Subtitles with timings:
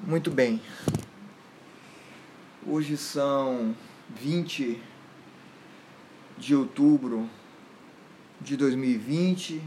[0.00, 0.62] Muito bem.
[2.64, 3.74] Hoje são
[4.10, 4.80] 20
[6.38, 7.28] de outubro
[8.40, 9.60] de 2020,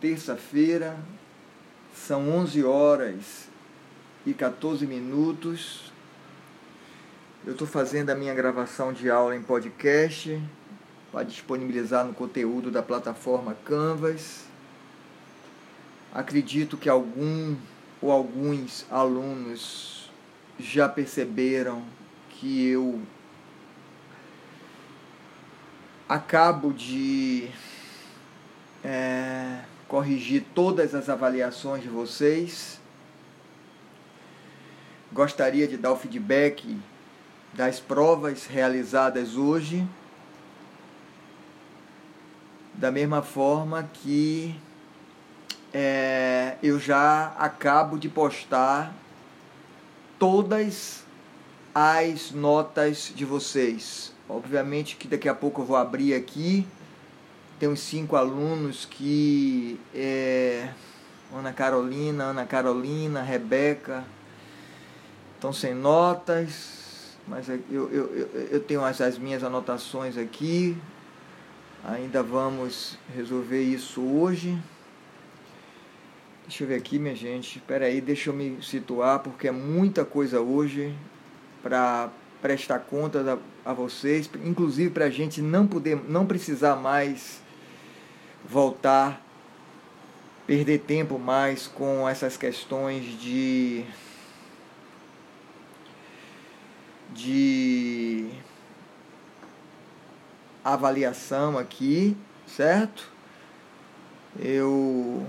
[0.00, 0.98] terça-feira,
[1.94, 3.48] são 11 horas
[4.26, 5.92] e 14 minutos.
[7.46, 10.42] Eu estou fazendo a minha gravação de aula em podcast
[11.12, 14.46] para disponibilizar no conteúdo da plataforma Canvas.
[16.12, 17.56] Acredito que algum
[18.04, 20.10] ou alguns alunos
[20.60, 21.82] já perceberam
[22.28, 23.00] que eu
[26.06, 27.48] acabo de
[28.84, 32.78] é, corrigir todas as avaliações de vocês.
[35.10, 36.78] Gostaria de dar o feedback
[37.54, 39.82] das provas realizadas hoje,
[42.74, 44.54] da mesma forma que
[45.74, 48.94] é, eu já acabo de postar
[50.20, 51.04] todas
[51.74, 54.14] as notas de vocês.
[54.28, 56.64] Obviamente que daqui a pouco eu vou abrir aqui.
[57.58, 60.68] Tem uns cinco alunos que é,
[61.34, 64.04] Ana Carolina, Ana Carolina, Rebeca
[65.34, 70.74] estão sem notas, mas eu, eu, eu, eu tenho as, as minhas anotações aqui.
[71.84, 74.58] Ainda vamos resolver isso hoje.
[76.46, 77.56] Deixa eu ver aqui, minha gente.
[77.56, 80.94] Espera aí, deixa eu me situar, porque é muita coisa hoje
[81.62, 82.10] para
[82.42, 87.40] prestar contas a, a vocês, inclusive para a gente não poder, não precisar mais
[88.46, 89.24] voltar,
[90.46, 93.82] perder tempo mais com essas questões de
[97.14, 98.28] de
[100.62, 102.14] avaliação aqui,
[102.46, 103.10] certo?
[104.38, 105.26] Eu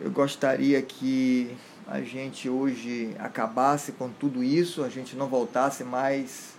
[0.00, 6.54] eu gostaria que a gente hoje acabasse com tudo isso, a gente não voltasse mais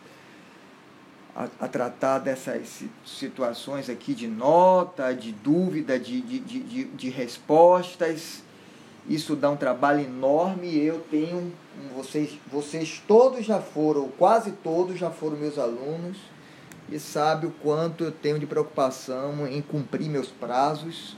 [1.36, 8.44] a, a tratar dessas situações aqui de nota, de dúvida, de, de, de, de respostas.
[9.08, 10.76] Isso dá um trabalho enorme.
[10.78, 11.54] Eu tenho,
[11.96, 16.18] vocês, vocês todos já foram, quase todos já foram meus alunos
[16.92, 21.16] e sabe o quanto eu tenho de preocupação em cumprir meus prazos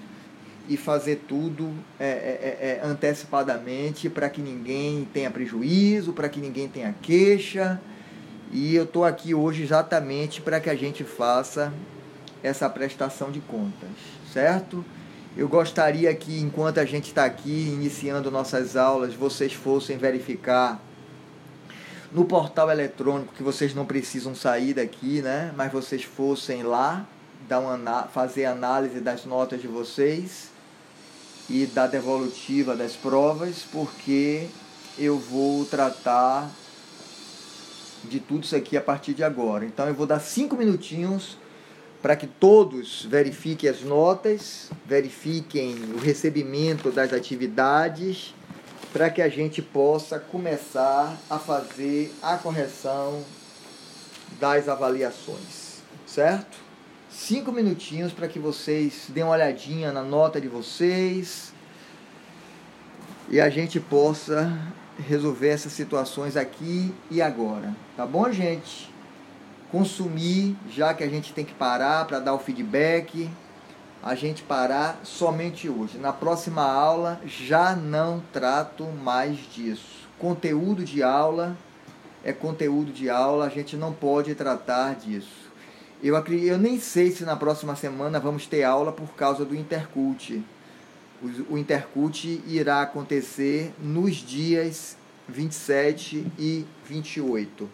[0.71, 6.69] e fazer tudo é, é, é, antecipadamente para que ninguém tenha prejuízo, para que ninguém
[6.69, 7.77] tenha queixa.
[8.53, 11.73] E eu estou aqui hoje exatamente para que a gente faça
[12.41, 13.89] essa prestação de contas,
[14.31, 14.83] certo?
[15.35, 20.81] Eu gostaria que, enquanto a gente está aqui iniciando nossas aulas, vocês fossem verificar
[22.13, 25.51] no portal eletrônico que vocês não precisam sair daqui, né?
[25.57, 27.05] Mas vocês fossem lá
[27.49, 30.50] dar uma, fazer análise das notas de vocês
[31.51, 34.47] e da devolutiva das provas, porque
[34.97, 36.49] eu vou tratar
[38.05, 39.65] de tudo isso aqui a partir de agora.
[39.65, 41.37] Então eu vou dar cinco minutinhos
[42.01, 48.33] para que todos verifiquem as notas, verifiquem o recebimento das atividades,
[48.93, 53.21] para que a gente possa começar a fazer a correção
[54.39, 56.60] das avaliações, certo?
[57.11, 61.53] Cinco minutinhos para que vocês deem uma olhadinha na nota de vocês
[63.29, 64.57] e a gente possa
[64.97, 68.89] resolver essas situações aqui e agora, tá bom, gente?
[69.69, 73.29] Consumir, já que a gente tem que parar para dar o feedback,
[74.01, 75.97] a gente parar somente hoje.
[75.97, 80.09] Na próxima aula já não trato mais disso.
[80.17, 81.57] Conteúdo de aula
[82.23, 85.50] é conteúdo de aula, a gente não pode tratar disso.
[86.03, 89.55] Eu, acredito, eu nem sei se na próxima semana vamos ter aula por causa do
[89.55, 90.41] Intercult.
[91.21, 94.97] O, o Intercult irá acontecer nos dias
[95.27, 97.69] 27 e 28.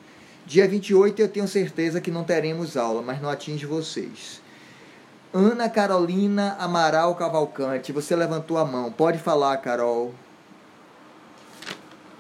[0.46, 4.42] Dia 28 eu tenho certeza que não teremos aula, mas não atinge vocês.
[5.34, 8.92] Ana Carolina Amaral Cavalcante, você levantou a mão.
[8.92, 10.14] Pode falar, Carol.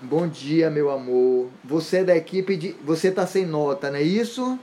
[0.01, 1.49] Bom dia, meu amor.
[1.63, 2.75] Você é da equipe de.
[2.83, 4.59] Você tá sem nota, não é isso?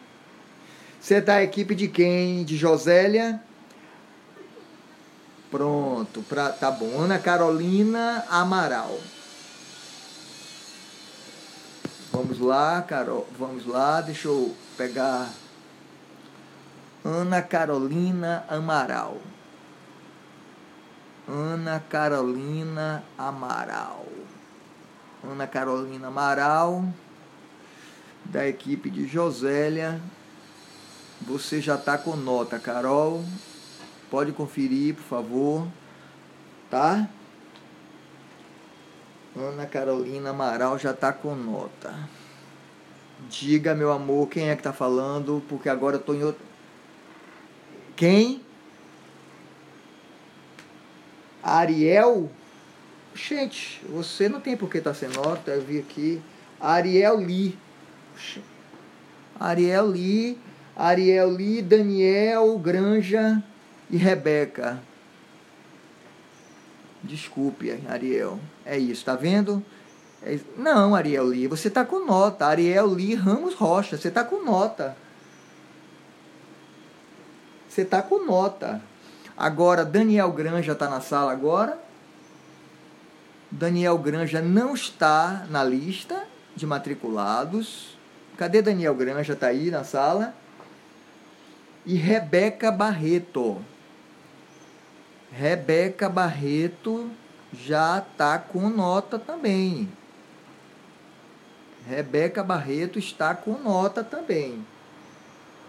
[1.05, 2.45] Você tá a equipe de quem?
[2.45, 3.39] De Josélia?
[5.51, 6.99] Pronto, pra, tá bom.
[6.99, 8.99] Ana Carolina Amaral.
[12.11, 13.29] Vamos lá, Carol.
[13.39, 15.29] Vamos lá, deixa eu pegar.
[17.05, 19.19] Ana Carolina Amaral.
[21.29, 24.07] Ana Carolina Amaral.
[25.23, 26.83] Ana Carolina Amaral,
[28.25, 30.01] da equipe de Josélia
[31.21, 33.25] você já está com nota, Carol.
[34.11, 35.67] Pode conferir, por favor.
[36.71, 37.09] Tá?
[39.37, 41.93] Ana Carolina Amaral já está com nota.
[43.29, 46.43] Diga, meu amor, quem é que está falando, porque agora eu estou em outro.
[47.97, 48.43] Quem?
[51.43, 52.31] Ariel?
[53.15, 56.23] Gente, você não tem por que estar tá sem nota, eu vi aqui.
[56.61, 57.59] Ariel Lee.
[59.39, 60.39] Ariel Lee,
[60.77, 63.43] Ariel Lee, Daniel Granja
[63.91, 64.81] e Rebeca.
[67.03, 68.41] Desculpe, Ariel.
[68.65, 69.63] É isso, tá vendo?
[70.23, 70.39] É...
[70.57, 72.47] Não, Ariel Lee, você tá com nota.
[72.47, 74.97] Ariel Lee Ramos Rocha, você tá com nota.
[77.69, 78.81] Você tá com nota.
[79.37, 81.79] Agora, Daniel Granja tá na sala agora.
[83.51, 86.25] Daniel Granja não está na lista
[86.57, 87.97] de matriculados.
[88.37, 89.37] Cadê Daniel Granja?
[89.37, 90.35] Tá aí na sala.
[91.87, 93.63] E Rebeca Barreto.
[95.31, 97.11] Rebeca Barreto
[97.53, 99.89] já está com nota também.
[101.87, 104.65] Rebeca Barreto está com nota também.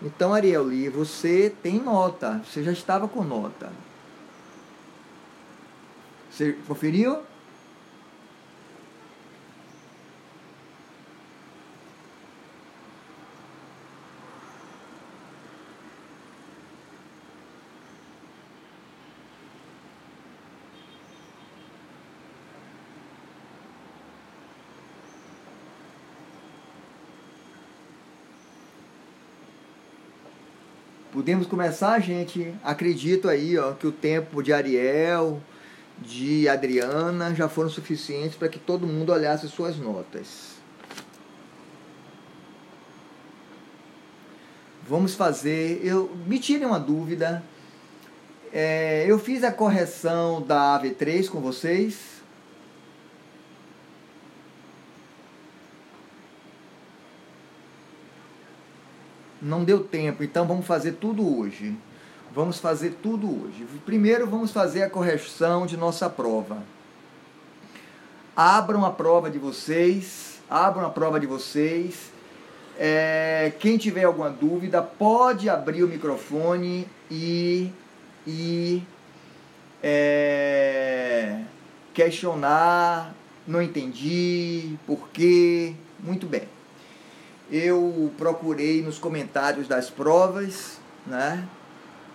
[0.01, 2.41] Então, Ariel Lee, você tem nota.
[2.45, 3.71] Você já estava com nota.
[6.29, 7.23] Você conferiu?
[31.25, 32.53] Podemos começar, gente?
[32.63, 35.41] Acredito aí ó, que o tempo de Ariel,
[35.97, 40.51] de Adriana já foram suficientes para que todo mundo olhasse suas notas.
[44.87, 45.81] Vamos fazer.
[45.83, 47.41] Eu me tirem uma dúvida.
[48.53, 52.14] É, eu fiz a correção da AV3 com vocês.
[59.45, 61.75] Não deu tempo, então vamos fazer tudo hoje.
[62.33, 63.65] Vamos fazer tudo hoje.
[63.85, 66.57] Primeiro vamos fazer a correção de nossa prova.
[68.35, 72.11] Abram a prova de vocês, abram a prova de vocês.
[72.77, 77.71] É, quem tiver alguma dúvida pode abrir o microfone e,
[78.27, 78.83] e
[79.81, 81.39] é,
[81.93, 83.13] questionar.
[83.47, 85.75] Não entendi, por quê?
[85.99, 86.54] Muito bem
[87.51, 91.47] eu procurei nos comentários das provas, né,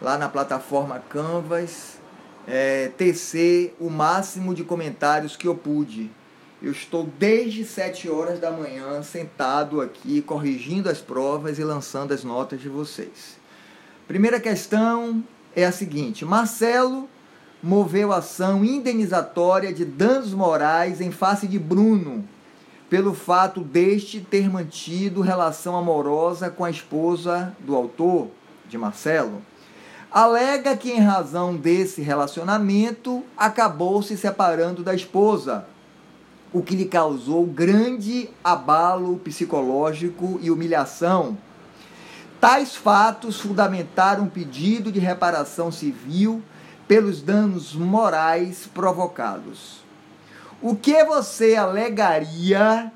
[0.00, 1.98] lá na plataforma Canvas,
[2.46, 6.10] é, tecer o máximo de comentários que eu pude.
[6.62, 12.22] Eu estou desde 7 horas da manhã sentado aqui, corrigindo as provas e lançando as
[12.22, 13.38] notas de vocês.
[14.06, 15.24] Primeira questão
[15.54, 17.08] é a seguinte: Marcelo
[17.62, 22.26] moveu ação indenizatória de danos morais em face de Bruno
[22.90, 28.26] pelo fato deste ter mantido relação amorosa com a esposa do autor,
[28.68, 29.40] de Marcelo,
[30.10, 35.66] alega que, em razão desse relacionamento, acabou se separando da esposa,
[36.52, 41.38] o que lhe causou grande abalo psicológico e humilhação.
[42.40, 46.42] Tais fatos fundamentaram um pedido de reparação civil
[46.88, 49.79] pelos danos morais provocados.
[50.62, 52.92] O que você alegaria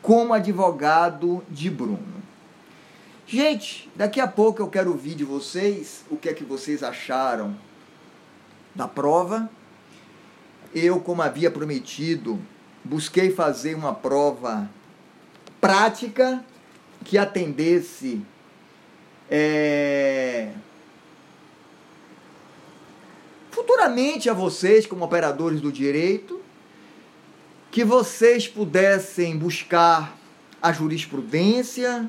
[0.00, 2.22] como advogado de Bruno?
[3.26, 7.56] Gente, daqui a pouco eu quero ouvir de vocês o que é que vocês acharam
[8.72, 9.50] da prova.
[10.72, 12.38] Eu, como havia prometido,
[12.84, 14.70] busquei fazer uma prova
[15.60, 16.44] prática
[17.04, 18.22] que atendesse
[19.28, 20.52] é,
[23.50, 26.47] futuramente a vocês como operadores do direito
[27.70, 30.16] que vocês pudessem buscar
[30.60, 32.08] a jurisprudência,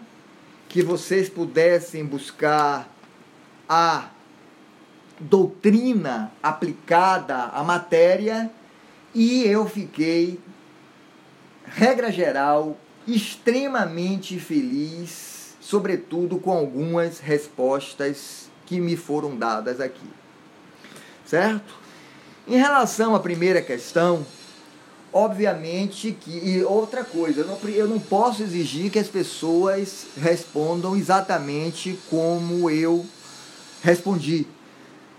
[0.68, 2.90] que vocês pudessem buscar
[3.68, 4.10] a
[5.20, 8.50] doutrina aplicada à matéria,
[9.14, 10.40] e eu fiquei,
[11.66, 20.08] regra geral, extremamente feliz, sobretudo com algumas respostas que me foram dadas aqui.
[21.26, 21.74] Certo?
[22.48, 24.26] Em relação à primeira questão,
[25.12, 26.32] Obviamente que.
[26.32, 32.70] E outra coisa, eu não, eu não posso exigir que as pessoas respondam exatamente como
[32.70, 33.06] eu
[33.82, 34.46] respondi.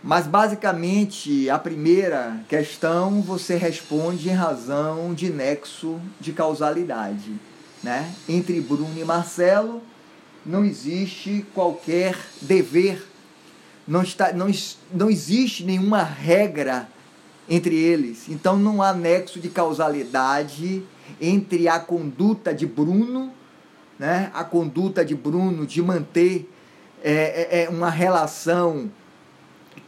[0.03, 7.35] Mas basicamente a primeira questão você responde em razão de nexo de causalidade.
[7.83, 8.11] Né?
[8.29, 9.83] Entre Bruno e Marcelo
[10.45, 13.07] não existe qualquer dever,
[13.87, 14.51] não, está, não,
[14.93, 16.89] não existe nenhuma regra
[17.51, 18.29] entre eles.
[18.29, 20.85] Então não há nexo de causalidade
[21.21, 23.33] entre a conduta de Bruno,
[23.99, 26.49] né, a conduta de Bruno de manter
[27.03, 28.91] é, é, é uma relação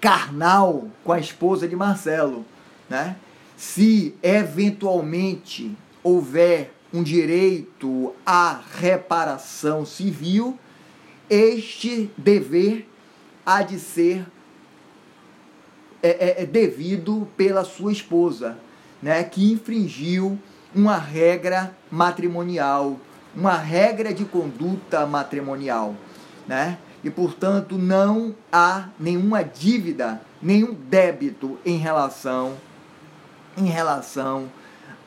[0.01, 2.45] carnal com a esposa de Marcelo.
[2.91, 3.17] Né?
[3.57, 10.59] Se eventualmente houver um direito à reparação civil,
[11.31, 12.87] este dever
[13.47, 14.27] há de ser
[16.03, 18.57] é, é, é, devido pela sua esposa,
[19.03, 20.39] né, que infringiu
[20.75, 22.97] uma regra matrimonial,
[23.35, 25.95] uma regra de conduta matrimonial,
[26.47, 26.79] né?
[27.05, 32.57] E portanto não há nenhuma dívida, nenhum débito em relação
[33.57, 34.51] em relação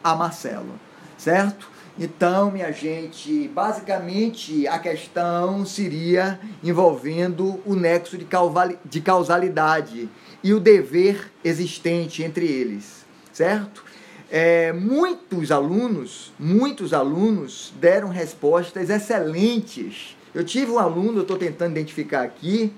[0.03, 0.79] a Marcelo,
[1.17, 1.67] certo?
[1.97, 10.09] Então, minha gente, basicamente a questão seria envolvendo o nexo de causalidade
[10.45, 13.83] e o dever existente entre eles, certo?
[14.29, 20.15] É, muitos alunos, muitos alunos deram respostas excelentes.
[20.35, 22.71] Eu tive um aluno, eu estou tentando identificar aqui.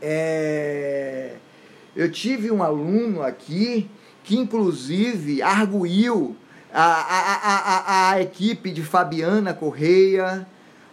[0.00, 1.34] É,
[1.94, 3.86] eu tive um aluno aqui
[4.24, 6.34] que inclusive arguiu
[6.72, 10.46] a, a, a, a, equipe de Fabiana Correia,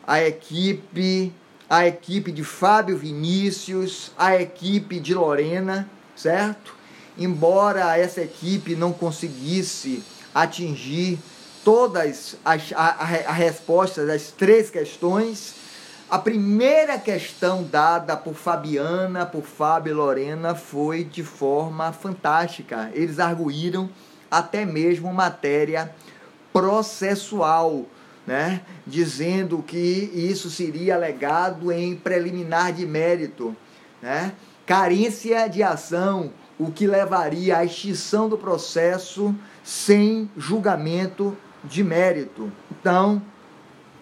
[0.05, 1.31] a equipe,
[1.69, 6.75] a equipe de Fábio Vinícius, a equipe de Lorena, certo?
[7.17, 10.03] Embora essa equipe não conseguisse
[10.33, 11.17] atingir
[11.63, 15.55] todas as a, a, a respostas das três questões,
[16.07, 22.91] a primeira questão dada por Fabiana, por Fábio e Lorena foi de forma fantástica.
[22.93, 23.89] Eles arguíram
[24.29, 25.93] até mesmo matéria
[26.53, 27.85] processual,
[28.25, 28.61] né?
[28.85, 33.55] dizendo que isso seria alegado em preliminar de mérito,
[34.01, 34.33] né?
[34.65, 42.51] carência de ação, o que levaria à extinção do processo sem julgamento de mérito.
[42.71, 43.21] Então,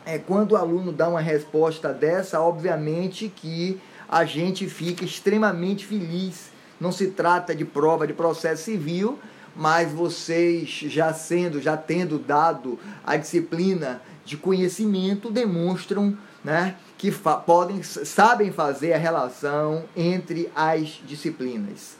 [0.05, 3.79] é, quando o aluno dá uma resposta dessa, obviamente que
[4.13, 6.51] a gente fica extremamente feliz.
[6.79, 9.17] Não se trata de prova de processo civil,
[9.55, 17.35] mas vocês já sendo, já tendo dado a disciplina de conhecimento, demonstram né, que fa
[17.35, 21.97] podem, sabem fazer a relação entre as disciplinas.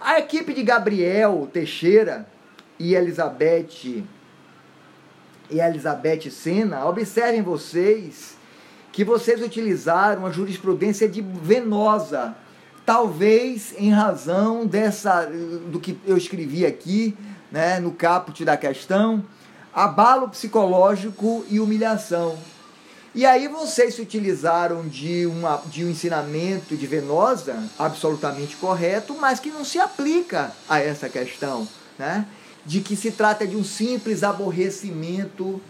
[0.00, 2.28] A equipe de Gabriel Teixeira
[2.78, 4.04] e Elizabeth
[5.48, 8.36] e Elizabeth Sena, observem vocês
[8.92, 12.34] que vocês utilizaram a jurisprudência de Venosa
[12.86, 17.16] talvez em razão dessa do que eu escrevi aqui,
[17.50, 19.24] né, no caput da questão,
[19.76, 22.38] abalo psicológico e humilhação.
[23.14, 29.38] E aí vocês se utilizaram de, uma, de um ensinamento de Venosa absolutamente correto, mas
[29.38, 31.68] que não se aplica a essa questão,
[31.98, 32.26] né?
[32.64, 35.60] De que se trata de um simples aborrecimento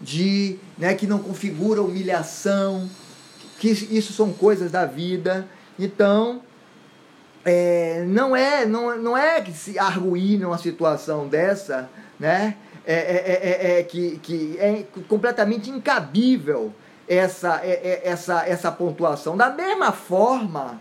[0.00, 2.88] de, né, que não configura humilhação,
[3.58, 5.48] que isso são coisas da vida.
[5.78, 6.42] Então,
[7.42, 11.88] é, não é não, não é que se arguir numa situação dessa,
[12.20, 12.56] né?
[12.88, 16.72] É, é, é, é, que, que é completamente incabível
[17.08, 19.36] essa, essa, essa pontuação.
[19.36, 20.80] Da mesma forma,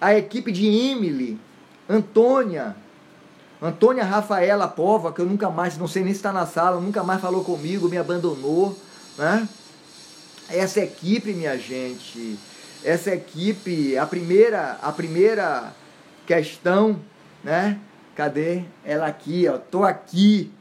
[0.00, 1.38] a equipe de Emily,
[1.88, 2.74] Antônia,
[3.60, 7.04] Antônia Rafaela Pova, que eu nunca mais, não sei nem se está na sala, nunca
[7.04, 8.76] mais falou comigo, me abandonou,
[9.16, 9.46] né?
[10.48, 12.38] Essa equipe, minha gente,
[12.82, 15.72] essa equipe, a primeira, a primeira
[16.26, 16.98] questão,
[17.44, 17.78] né?
[18.14, 19.58] Cadê ela aqui, ó?
[19.58, 20.52] Tô aqui,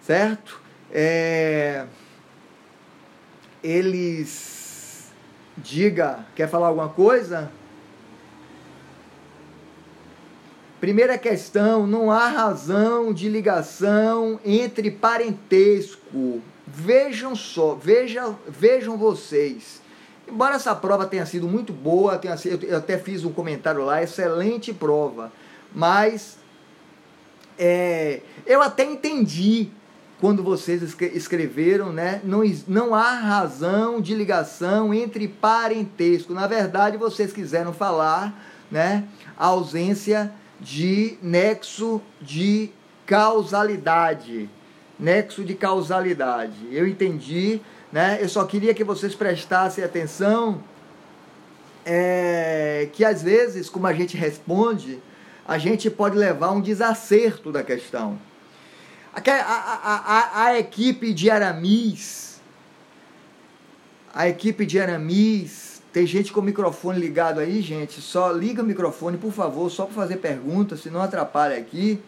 [0.00, 0.60] certo?
[0.90, 1.86] É,
[3.62, 5.10] eles
[5.56, 7.50] diga, quer falar alguma coisa?
[10.80, 16.40] Primeira questão, não há razão de ligação entre parentesco.
[16.66, 19.80] Vejam só, vejam, vejam vocês.
[20.26, 24.02] Embora essa prova tenha sido muito boa, tenha sido, eu até fiz um comentário lá,
[24.02, 25.30] excelente prova,
[25.74, 26.38] mas
[27.62, 29.68] é, eu até entendi
[30.20, 30.82] quando vocês
[31.14, 32.20] escreveram, né?
[32.24, 36.32] Não, não há razão de ligação entre parentesco.
[36.32, 38.40] Na verdade, vocês quiseram falar,
[38.70, 39.04] né?
[39.36, 42.70] A ausência de nexo de
[43.04, 44.48] causalidade.
[44.98, 46.68] Nexo de causalidade.
[46.70, 47.60] Eu entendi
[47.92, 48.18] né?
[48.20, 50.64] Eu só queria que vocês prestassem atenção
[51.84, 54.98] é, que às vezes, como a gente responde,
[55.46, 58.18] a gente pode levar um desacerto da questão.
[59.14, 62.40] A, a, a, a, equipe de Aramis,
[64.14, 68.00] a equipe de Aramis Tem gente com o microfone ligado aí, gente.
[68.00, 72.00] Só liga o microfone, por favor, só para fazer perguntas, se não atrapalha aqui.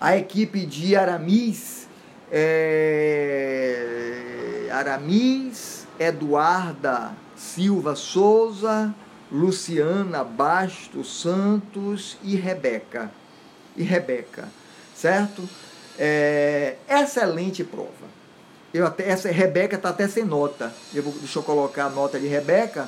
[0.00, 1.86] A equipe de Aramis,
[2.32, 3.52] é...
[4.72, 8.92] Aramis, Eduarda Silva Souza,
[9.32, 13.10] Luciana Bastos Santos e Rebeca.
[13.74, 14.46] E Rebeca,
[14.94, 15.48] certo?
[15.98, 16.76] É...
[16.86, 18.12] Excelente prova.
[18.74, 20.72] Eu até, essa Rebeca está até sem nota.
[20.94, 22.86] Eu vou, deixa eu colocar a nota de Rebeca.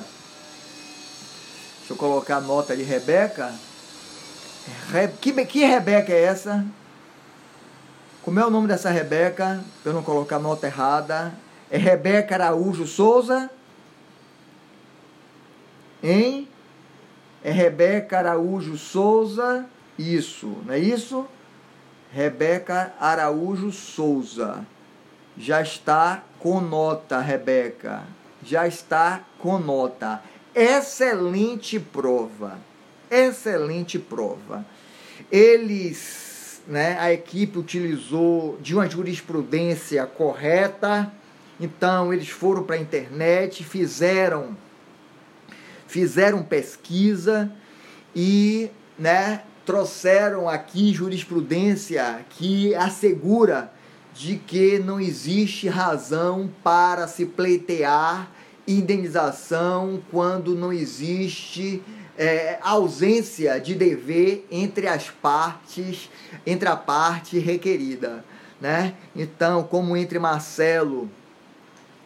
[1.79, 3.53] Deixa eu colocar a nota de Rebeca.
[4.91, 6.65] Re, que, que Rebeca é essa?
[8.23, 9.63] Como é o nome dessa Rebeca?
[9.83, 11.33] Para eu não colocar a nota errada.
[11.69, 13.49] É Rebeca Araújo Souza.
[16.05, 16.47] Hein?
[17.43, 19.65] É Rebeca Araújo Souza.
[19.97, 21.25] Isso, não é isso?
[22.13, 24.63] Rebeca Araújo Souza.
[25.35, 28.03] Já está com nota, Rebeca.
[28.43, 30.21] Já está com nota.
[30.53, 32.59] Excelente prova.
[33.09, 34.63] Excelente prova.
[35.31, 41.11] Eles, né, a equipe utilizou de uma jurisprudência correta.
[41.59, 44.55] Então eles foram para a internet, fizeram
[45.87, 47.51] fizeram pesquisa
[48.15, 53.71] e, né, trouxeram aqui jurisprudência que assegura
[54.13, 58.29] de que não existe razão para se pleitear
[58.67, 61.83] indenização quando não existe
[62.17, 66.09] é, ausência de dever entre as partes,
[66.45, 68.23] entre a parte requerida,
[68.59, 68.95] né?
[69.15, 71.09] Então, como entre Marcelo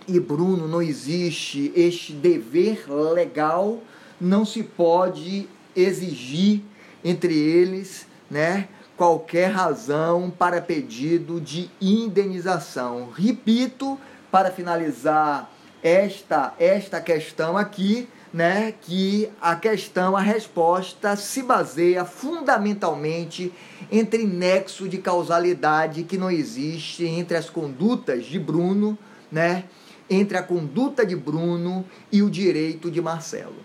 [0.09, 3.79] e Bruno não existe este dever legal,
[4.19, 6.61] não se pode exigir
[7.03, 8.67] entre eles, né?
[8.99, 13.09] qualquer razão para pedido de indenização.
[13.15, 13.97] Repito,
[14.29, 15.49] para finalizar
[15.81, 23.53] esta esta questão aqui, né, que a questão, a resposta se baseia fundamentalmente
[23.89, 28.97] entre nexo de causalidade que não existe entre as condutas de Bruno,
[29.31, 29.63] né,
[30.09, 33.57] entre a conduta de Bruno e o direito de Marcelo,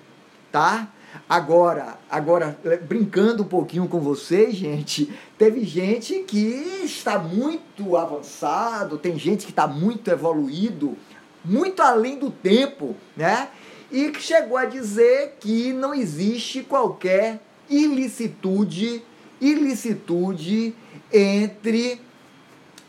[0.53, 0.93] tá?
[1.29, 9.19] Agora, agora brincando um pouquinho com vocês, gente, teve gente que está muito avançado, tem
[9.19, 10.97] gente que está muito evoluído,
[11.45, 13.49] muito além do tempo, né?
[13.93, 19.03] E que chegou a dizer que não existe qualquer ilicitude,
[19.41, 20.75] ilicitude
[21.13, 22.01] entre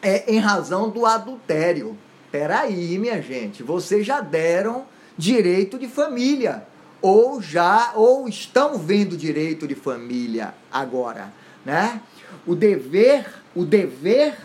[0.01, 1.97] é, em razão do adultério.
[2.37, 4.83] Peraí, minha gente, vocês já deram
[5.17, 6.67] direito de família
[7.01, 11.31] ou já ou estão vendo direito de família agora,
[11.65, 12.01] né?
[12.45, 14.35] O dever, o dever,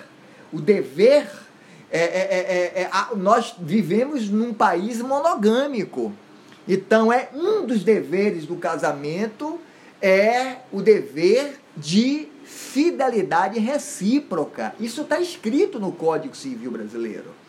[0.52, 1.28] o dever
[1.90, 6.12] é, é, é, é nós vivemos num país monogâmico.
[6.68, 9.58] Então é um dos deveres do casamento
[10.00, 14.76] é o dever de fidelidade recíproca.
[14.78, 17.39] Isso está escrito no Código Civil Brasileiro.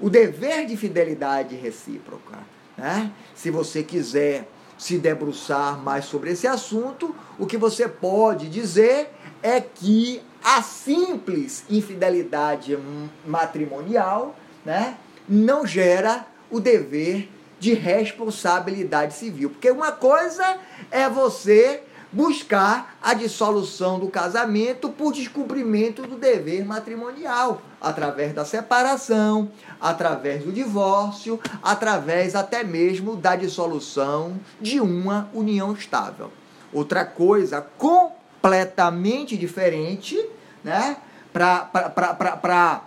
[0.00, 2.38] O dever de fidelidade recíproca.
[2.76, 3.10] Né?
[3.34, 9.10] Se você quiser se debruçar mais sobre esse assunto, o que você pode dizer
[9.42, 12.78] é que a simples infidelidade
[13.26, 14.34] matrimonial
[14.64, 14.96] né,
[15.28, 19.50] não gera o dever de responsabilidade civil.
[19.50, 20.58] Porque uma coisa
[20.90, 29.50] é você buscar a dissolução do casamento por descumprimento do dever matrimonial, através da separação,
[29.80, 36.32] através do divórcio, através até mesmo da dissolução de uma união estável.
[36.72, 40.18] Outra coisa completamente diferente,
[40.64, 40.96] né?
[41.32, 42.82] Para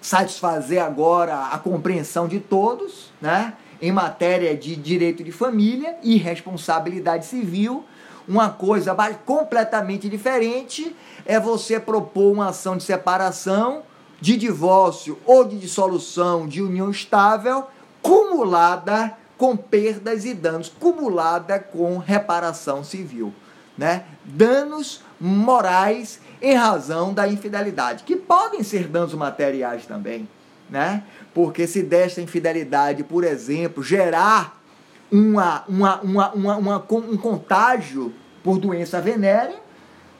[0.00, 3.54] satisfazer agora a compreensão de todos, né?
[3.80, 7.84] Em matéria de direito de família e responsabilidade civil,
[8.26, 10.94] uma coisa completamente diferente
[11.26, 13.82] é você propor uma ação de separação,
[14.20, 17.66] de divórcio ou de dissolução de união estável,
[18.00, 23.32] cumulada com perdas e danos, cumulada com reparação civil,
[23.76, 24.04] né?
[24.24, 30.28] Danos morais em razão da infidelidade, que podem ser danos materiais também,
[30.70, 31.02] né?
[31.34, 34.63] Porque se desta infidelidade, por exemplo, gerar
[35.10, 38.12] uma, uma, uma, uma, uma um contágio
[38.42, 39.56] por doença venérea,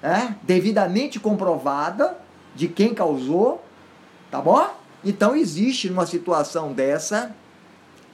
[0.02, 2.16] né, devidamente comprovada
[2.54, 3.64] de quem causou,
[4.30, 4.66] tá bom?
[5.04, 7.34] Então existe numa situação dessa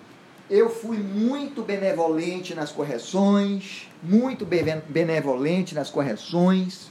[0.50, 6.90] Eu fui muito benevolente nas correções, muito benevolente nas correções.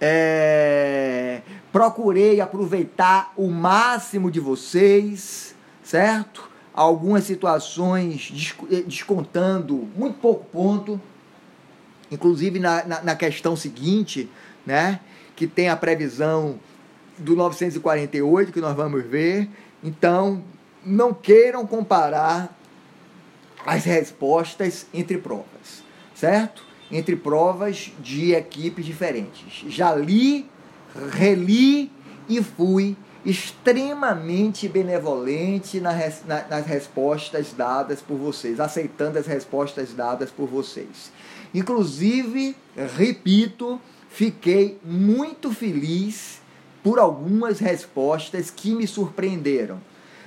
[0.00, 6.50] É, procurei aproveitar o máximo de vocês, certo?
[6.74, 11.00] Algumas situações eh, descontando muito pouco ponto,
[12.10, 14.28] inclusive na, na, na questão seguinte,
[14.66, 14.98] né?
[15.36, 16.58] Que tem a previsão
[17.18, 19.48] do 948 que nós vamos ver.
[19.82, 20.42] Então,
[20.84, 22.56] não queiram comparar
[23.64, 25.82] as respostas entre provas,
[26.14, 26.64] certo?
[26.90, 29.64] Entre provas de equipes diferentes.
[29.68, 30.48] Já li,
[31.12, 31.90] reli
[32.28, 41.10] e fui extremamente benevolente nas respostas dadas por vocês, aceitando as respostas dadas por vocês.
[41.54, 42.54] Inclusive,
[42.96, 43.80] repito,
[44.14, 46.40] fiquei muito feliz
[46.82, 49.78] por algumas respostas que me surpreenderam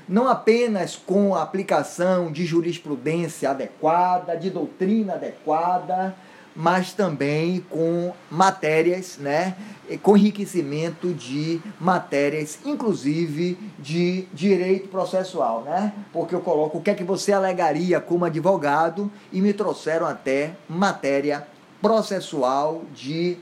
[0.08, 6.15] não apenas com a aplicação de jurisprudência adequada, de doutrina adequada,
[6.56, 9.56] mas também com matérias, né,
[10.02, 15.93] com enriquecimento de matérias, inclusive de direito processual, né?
[16.12, 20.54] Porque eu coloco o que é que você alegaria como advogado e me trouxeram até
[20.67, 21.45] matéria
[21.80, 23.38] processual de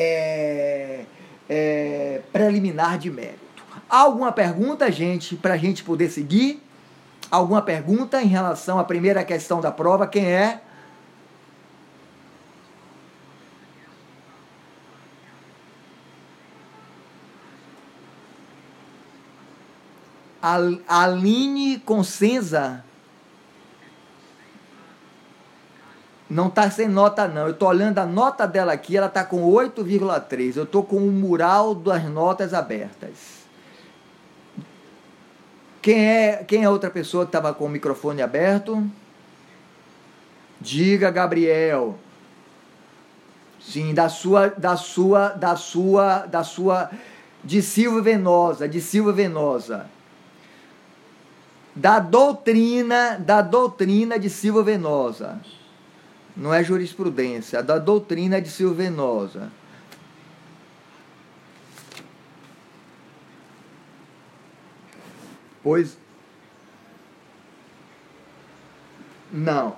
[0.00, 1.04] é,
[1.48, 3.38] é, preliminar de mérito.
[3.88, 6.62] Alguma pergunta, gente, para a gente poder seguir?
[7.30, 10.06] Alguma pergunta em relação à primeira questão da prova?
[10.06, 10.62] Quem é?
[20.88, 22.82] Aline Consenza.
[26.30, 27.42] Não está sem nota, não.
[27.42, 30.56] Eu estou olhando a nota dela aqui, ela está com 8,3.
[30.56, 33.40] Eu estou com o mural das notas abertas.
[35.82, 38.88] Quem é, quem é outra pessoa que estava com o microfone aberto?
[40.60, 41.98] Diga, Gabriel.
[43.58, 46.90] Sim, da sua, da sua, da sua, da sua,
[47.42, 49.86] de Silva Venosa, de Silva Venosa.
[51.74, 55.40] Da doutrina, da doutrina de Silva Venosa.
[56.36, 59.50] Não é jurisprudência, da doutrina de Silva Venosa.
[65.62, 65.96] Pois.
[69.32, 69.76] Não.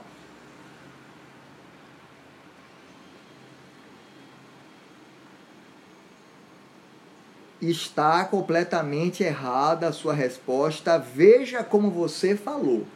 [7.60, 10.98] Está completamente errada a sua resposta.
[10.98, 12.86] Veja como você falou.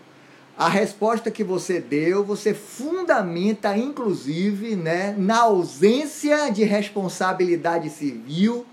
[0.58, 8.64] A resposta que você deu, você fundamenta, inclusive, né, na ausência de responsabilidade civil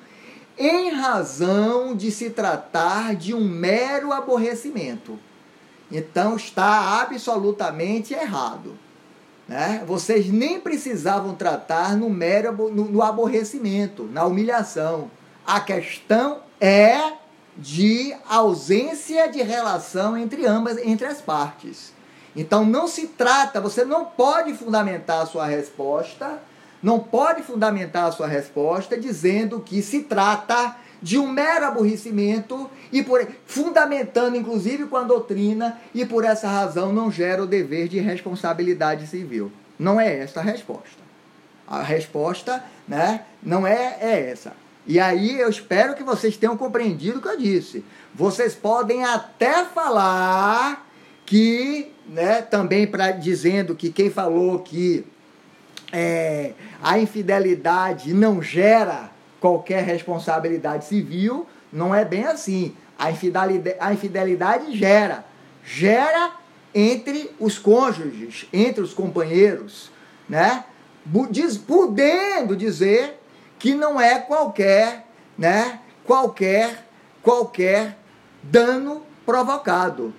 [0.57, 5.19] em razão de se tratar de um mero aborrecimento.
[5.91, 8.77] Então está absolutamente errado.
[9.47, 9.83] Né?
[9.85, 15.11] Vocês nem precisavam tratar no mero no, no aborrecimento, na humilhação.
[15.45, 17.22] A questão é
[17.57, 21.93] de ausência de relação entre ambas, entre as partes.
[22.35, 26.39] Então não se trata, você não pode fundamentar a sua resposta
[26.83, 33.01] não pode fundamentar a sua resposta dizendo que se trata de um mero aborrecimento e
[33.01, 37.99] por fundamentando inclusive com a doutrina e por essa razão não gera o dever de
[37.99, 39.49] responsabilidade civil.
[39.79, 41.01] Não é essa a resposta.
[41.65, 44.51] A resposta, né, não é, é essa.
[44.85, 47.85] E aí eu espero que vocês tenham compreendido o que eu disse.
[48.13, 50.85] Vocês podem até falar
[51.25, 55.05] que, né, também para dizendo que quem falou que
[55.91, 62.75] é, a infidelidade não gera qualquer responsabilidade civil, não é bem assim.
[62.97, 65.25] A infidelidade, a infidelidade gera.
[65.63, 66.31] Gera
[66.75, 69.91] entre os cônjuges, entre os companheiros,
[70.27, 70.65] né?
[71.29, 73.19] Diz, podendo dizer
[73.63, 75.79] que não é qualquer, né?
[76.03, 76.85] Qualquer,
[77.21, 77.97] qualquer
[78.43, 80.13] dano provocado,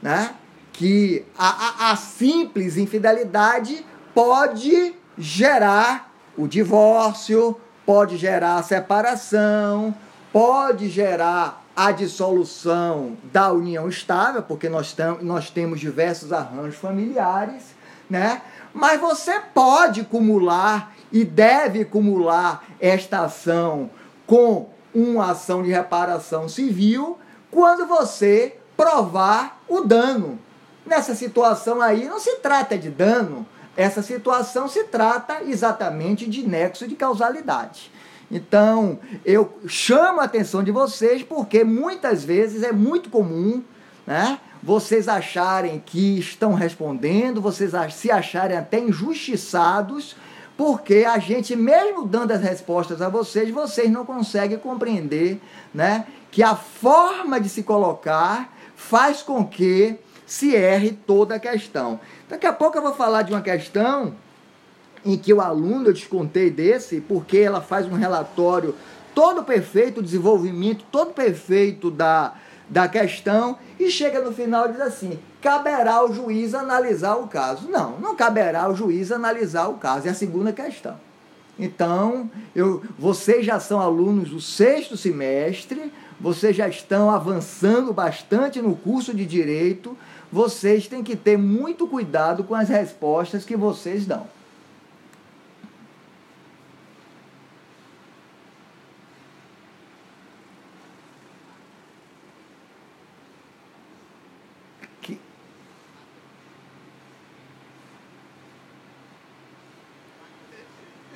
[0.00, 0.34] né?
[0.72, 9.94] Que a, a, a simples infidelidade pode gerar o divórcio, pode gerar a separação,
[10.32, 17.74] pode gerar a dissolução da união estável, porque nós, tam, nós temos diversos arranjos familiares,
[18.08, 18.40] né?
[18.76, 23.88] Mas você pode acumular e deve acumular esta ação
[24.26, 27.18] com uma ação de reparação civil
[27.50, 30.38] quando você provar o dano.
[30.84, 36.86] Nessa situação aí não se trata de dano, essa situação se trata exatamente de nexo
[36.86, 37.90] de causalidade.
[38.30, 43.64] Então, eu chamo a atenção de vocês porque muitas vezes é muito comum,
[44.06, 44.38] né?
[44.66, 50.16] Vocês acharem que estão respondendo, vocês se acharem até injustiçados,
[50.56, 55.40] porque a gente, mesmo dando as respostas a vocês, vocês não conseguem compreender,
[55.72, 56.08] né?
[56.32, 62.00] Que a forma de se colocar faz com que se erre toda a questão.
[62.28, 64.16] Daqui a pouco eu vou falar de uma questão
[65.04, 68.74] em que o aluno, eu descontei desse, porque ela faz um relatório
[69.14, 72.34] todo perfeito, desenvolvimento todo perfeito da,
[72.68, 77.68] da questão, e chega no final e diz assim: caberá ao juiz analisar o caso.
[77.68, 80.96] Não, não caberá ao juiz analisar o caso, é a segunda questão.
[81.58, 88.76] Então, eu, vocês já são alunos do sexto semestre, vocês já estão avançando bastante no
[88.76, 89.96] curso de direito,
[90.30, 94.26] vocês têm que ter muito cuidado com as respostas que vocês dão.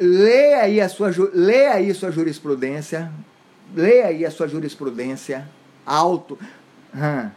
[0.01, 3.13] Leia aí a sua, leia aí sua jurisprudência,
[3.75, 5.47] leia aí a sua jurisprudência
[5.85, 6.39] alto.
[6.95, 7.31] Hum.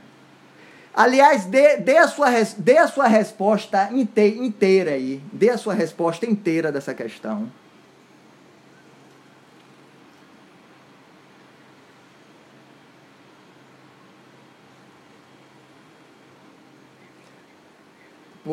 [0.94, 5.22] Aliás, dê, dê, a sua, dê a sua resposta inteira aí.
[5.32, 7.52] Dê a sua resposta inteira dessa questão.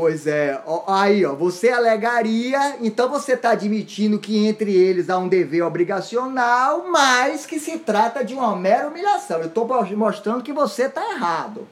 [0.01, 5.29] Pois é, aí ó, você alegaria, então você está admitindo que entre eles há um
[5.29, 9.41] dever obrigacional, mas que se trata de uma mera humilhação.
[9.41, 11.69] Eu estou mostrando que você está errado.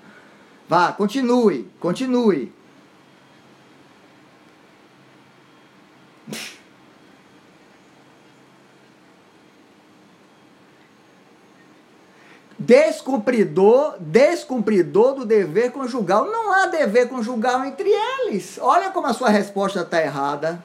[0.69, 2.53] Vá, continue, continue.
[12.69, 16.27] Descumpridor, descumpridor do dever conjugal.
[16.27, 18.59] Não há dever conjugal entre eles.
[18.61, 20.63] Olha como a sua resposta está errada.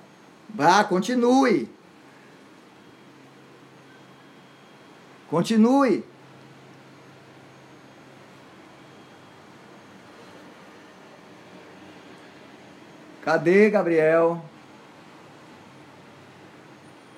[0.50, 1.70] Vá, continue.
[5.30, 6.04] Continue.
[13.24, 14.44] Cadê, Gabriel?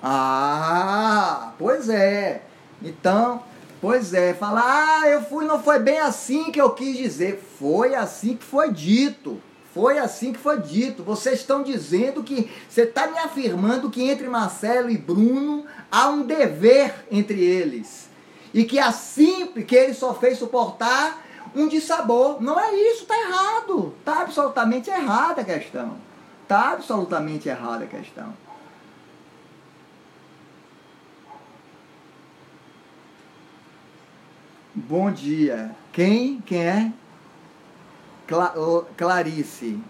[0.04, 2.44] Ah, pois é.
[2.84, 3.42] Então,
[3.82, 7.44] pois é, falar, ah, eu fui, não foi bem assim que eu quis dizer.
[7.60, 9.42] Foi assim que foi dito.
[9.74, 11.04] Foi assim que foi dito.
[11.04, 12.50] Vocês estão dizendo que.
[12.70, 18.10] Você está me afirmando que entre Marcelo e Bruno há um dever entre eles.
[18.54, 21.22] E que assim que ele só fez suportar
[21.54, 22.42] um dissabor.
[22.42, 23.94] Não é isso, está errado.
[24.00, 25.98] Está absolutamente errada a questão.
[26.44, 28.34] Está absolutamente errada a questão.
[34.78, 35.74] Bom dia.
[35.94, 36.42] Quem?
[36.42, 36.94] Quem é?
[38.28, 38.54] Cla
[38.98, 39.82] Clarice.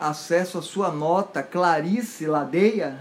[0.00, 2.98] Acesso a sua nota, Clarice Ladeia.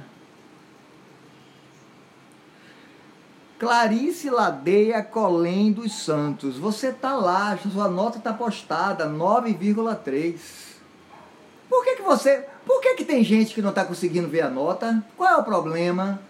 [3.58, 6.56] Clarice Ladeia Colém dos Santos.
[6.60, 10.72] Você tá lá, sua nota tá postada, 9,3.
[11.68, 12.46] Por que, que você.
[12.72, 15.04] Por que, que tem gente que não está conseguindo ver a nota?
[15.18, 16.22] Qual é o problema?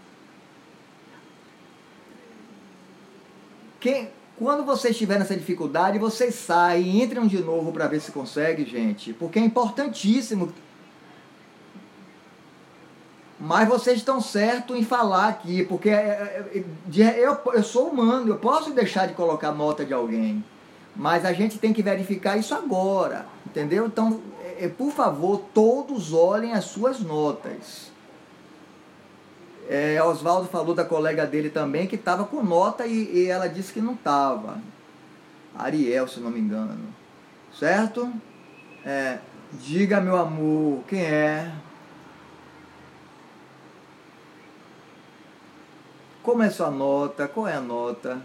[3.80, 8.66] Quem, quando você estiver nessa dificuldade, vocês saem entram de novo para ver se consegue,
[8.66, 9.14] gente.
[9.14, 10.52] Porque é importantíssimo
[13.40, 16.64] mas vocês estão certos em falar aqui, porque é, é,
[17.02, 20.44] é, eu, eu sou humano, eu posso deixar de colocar nota de alguém.
[20.96, 23.88] Mas a gente tem que verificar isso agora, entendeu?
[23.88, 24.22] Então,
[24.62, 27.92] é, por favor, todos olhem as suas notas.
[29.68, 33.74] É, Oswaldo falou da colega dele também que estava com nota e, e ela disse
[33.74, 34.60] que não estava.
[35.58, 36.94] Ariel, se não me engano.
[37.58, 38.12] Certo?
[38.86, 39.20] É,
[39.54, 41.52] diga, meu amor, quem é?
[46.22, 47.28] Como é sua nota?
[47.28, 48.22] Qual é a nota?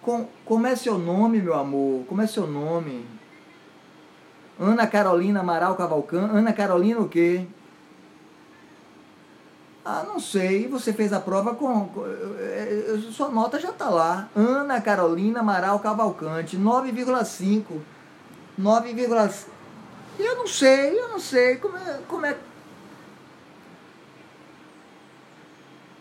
[0.00, 2.04] Com, como é seu nome, meu amor?
[2.06, 3.19] Como é seu nome?
[4.60, 6.36] Ana Carolina Amaral Cavalcante.
[6.36, 7.46] Ana Carolina o quê?
[9.82, 10.68] Ah, não sei.
[10.68, 11.88] Você fez a prova com.
[11.88, 14.28] com é, é, sua nota já está lá.
[14.36, 17.64] Ana Carolina Amaral Cavalcante, 9,5.
[18.60, 19.46] 9,5.
[20.18, 21.56] Eu não sei, eu não sei.
[21.56, 22.36] Como é, como é.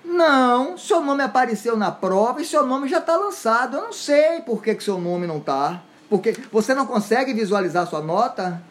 [0.04, 3.78] Não, seu nome apareceu na prova e seu nome já está lançado.
[3.78, 5.82] Eu não sei por que, que seu nome não está.
[6.10, 8.62] Porque você não consegue visualizar sua nota?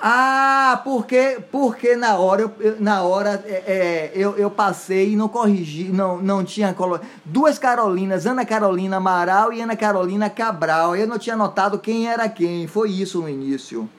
[0.00, 5.28] Ah, porque, porque na hora, eu, na hora é, é, eu, eu passei e não
[5.28, 6.74] corrigi, não, não tinha
[7.24, 10.94] duas Carolinas, Ana Carolina Amaral e Ana Carolina Cabral.
[10.94, 12.68] Eu não tinha notado quem era quem.
[12.68, 13.90] Foi isso no início.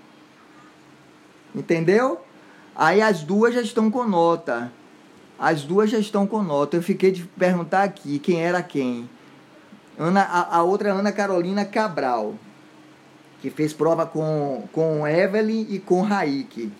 [1.53, 2.21] Entendeu?
[2.73, 4.71] Aí as duas já estão com nota.
[5.39, 6.75] As duas já estão com nota.
[6.75, 9.09] Eu fiquei de perguntar aqui quem era quem.
[9.97, 12.35] Ana, a, a outra é Ana Carolina Cabral,
[13.41, 16.71] que fez prova com, com Evelyn e com Raik.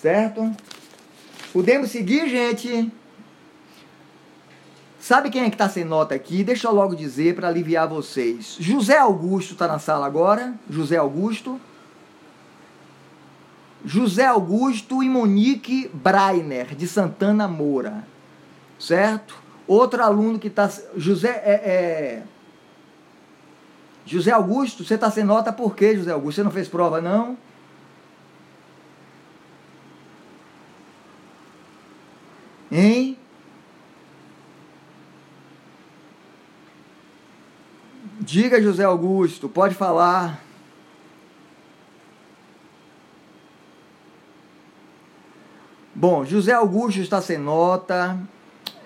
[0.00, 0.50] Certo?
[1.52, 2.90] Podemos seguir, gente?
[5.00, 6.44] Sabe quem é que está sem nota aqui?
[6.44, 8.56] Deixa eu logo dizer para aliviar vocês.
[8.60, 10.54] José Augusto está na sala agora.
[10.68, 11.60] José Augusto.
[13.84, 18.06] José Augusto e Monique Breiner, de Santana Moura.
[18.78, 19.36] Certo?
[19.66, 20.70] Outro aluno que está.
[20.96, 21.28] José.
[21.44, 22.22] É, é,
[24.06, 26.36] José Augusto, você está sem nota por quê, José Augusto?
[26.36, 27.36] Você não fez prova, não?
[32.72, 33.18] Hein?
[38.20, 40.47] Diga, José Augusto, pode falar.
[46.00, 48.16] Bom, José Augusto está sem nota.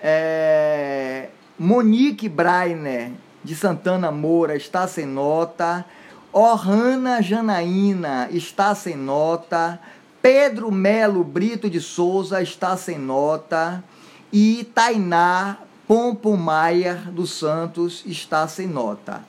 [0.01, 1.27] É,
[1.59, 3.11] Monique Brainer,
[3.43, 5.85] de Santana Moura, está sem nota.
[6.33, 9.79] Ohana Janaína está sem nota.
[10.23, 13.83] Pedro Melo Brito de Souza está sem nota.
[14.31, 19.23] E Tainá Pompo Maier dos Santos está sem nota.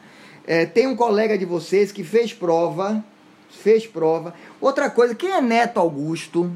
[0.47, 3.05] É, tem um colega de vocês que fez prova.
[3.51, 4.33] Fez prova.
[4.59, 6.51] Outra coisa, quem é Neto Augusto?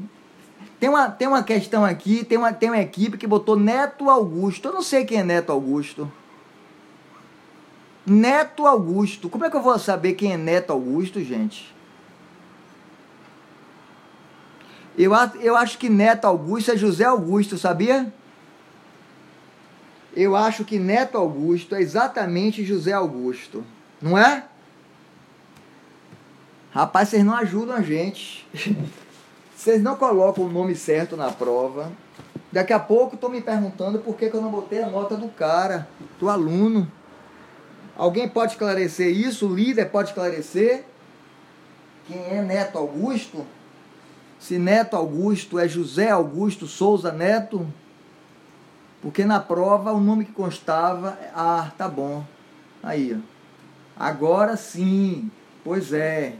[0.79, 4.69] Tem uma, tem uma questão aqui, tem uma, tem uma equipe que botou Neto Augusto.
[4.69, 6.09] Eu não sei quem é Neto Augusto.
[8.05, 9.29] Neto Augusto.
[9.29, 11.75] Como é que eu vou saber quem é Neto Augusto, gente?
[14.97, 15.11] Eu,
[15.41, 18.11] eu acho que Neto Augusto é José Augusto, sabia?
[20.15, 23.65] Eu acho que Neto Augusto é exatamente José Augusto.
[24.01, 24.45] Não é?
[26.71, 28.47] Rapaz, vocês não ajudam a gente.
[29.59, 31.91] Vocês não colocam o nome certo na prova.
[32.49, 35.27] Daqui a pouco estou me perguntando por que, que eu não botei a nota do
[35.27, 35.85] cara,
[36.17, 36.89] do aluno.
[37.97, 39.49] Alguém pode esclarecer isso?
[39.49, 40.85] O líder pode esclarecer?
[42.07, 43.45] Quem é Neto Augusto?
[44.39, 47.67] Se Neto Augusto é José Augusto Souza Neto?
[49.01, 51.17] Porque na prova o nome que constava.
[51.21, 52.23] É, ah, tá bom.
[52.81, 54.01] Aí, ó.
[54.01, 55.29] Agora sim.
[55.65, 56.35] Pois é.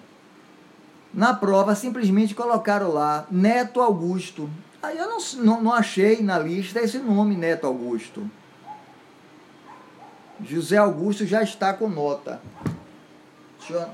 [1.13, 4.49] Na prova simplesmente colocaram lá Neto Augusto.
[4.81, 8.29] Aí eu não, não, não achei na lista esse nome, Neto Augusto.
[10.41, 12.41] José Augusto já está com nota.
[13.57, 13.89] Deixa eu,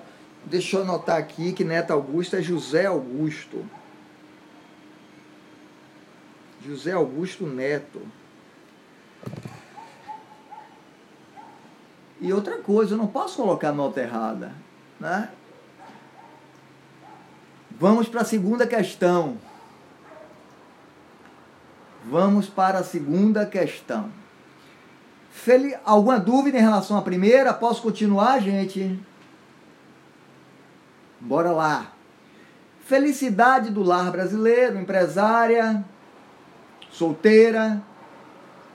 [0.46, 3.66] deixa eu anotar aqui que Neto Augusto é José Augusto.
[6.64, 8.02] José Augusto Neto.
[12.22, 14.52] E outra coisa, eu não posso colocar nota errada.
[15.00, 15.30] Né?
[17.78, 19.38] Vamos para a segunda questão.
[22.06, 24.10] Vamos para a segunda questão.
[25.30, 25.78] Fel...
[25.84, 27.54] Alguma dúvida em relação à primeira?
[27.54, 28.98] Posso continuar, gente?
[31.20, 31.92] Bora lá.
[32.86, 35.84] Felicidade do lar brasileiro, empresária,
[36.90, 37.82] solteira,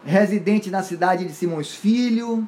[0.04, 2.46] residente na cidade de Simões Filho,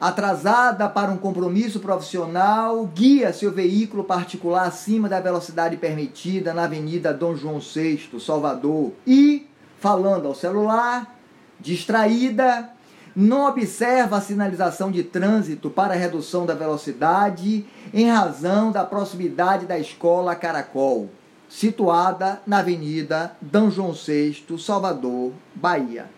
[0.00, 7.14] atrasada para um compromisso profissional, guia seu veículo particular acima da velocidade permitida na Avenida
[7.14, 9.46] Dom João VI, Salvador, e,
[9.80, 11.16] falando ao celular,
[11.58, 12.70] distraída,
[13.14, 19.78] não observa a sinalização de trânsito para redução da velocidade em razão da proximidade da
[19.78, 21.08] escola Caracol,
[21.48, 26.10] situada na Avenida Dom João VI, Salvador, Bahia.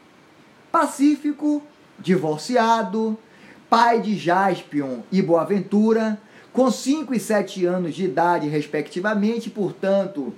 [0.72, 1.62] Pacífico,
[2.00, 3.16] divorciado,
[3.68, 6.18] pai de Jaspion e Boaventura,
[6.52, 10.32] com 5 e 7 anos de idade, respectivamente, portanto,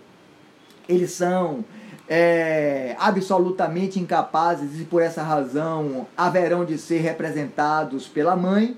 [0.89, 1.65] eles são
[2.09, 8.77] é, absolutamente incapazes e por essa razão haverão de ser representados pela mãe,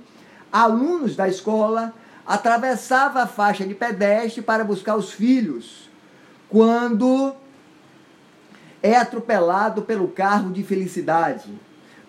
[0.53, 1.95] alunos da escola
[2.27, 5.91] atravessava a faixa de pedestre para buscar os filhos,
[6.49, 7.35] quando
[8.83, 11.51] é atropelado pelo carro de felicidade.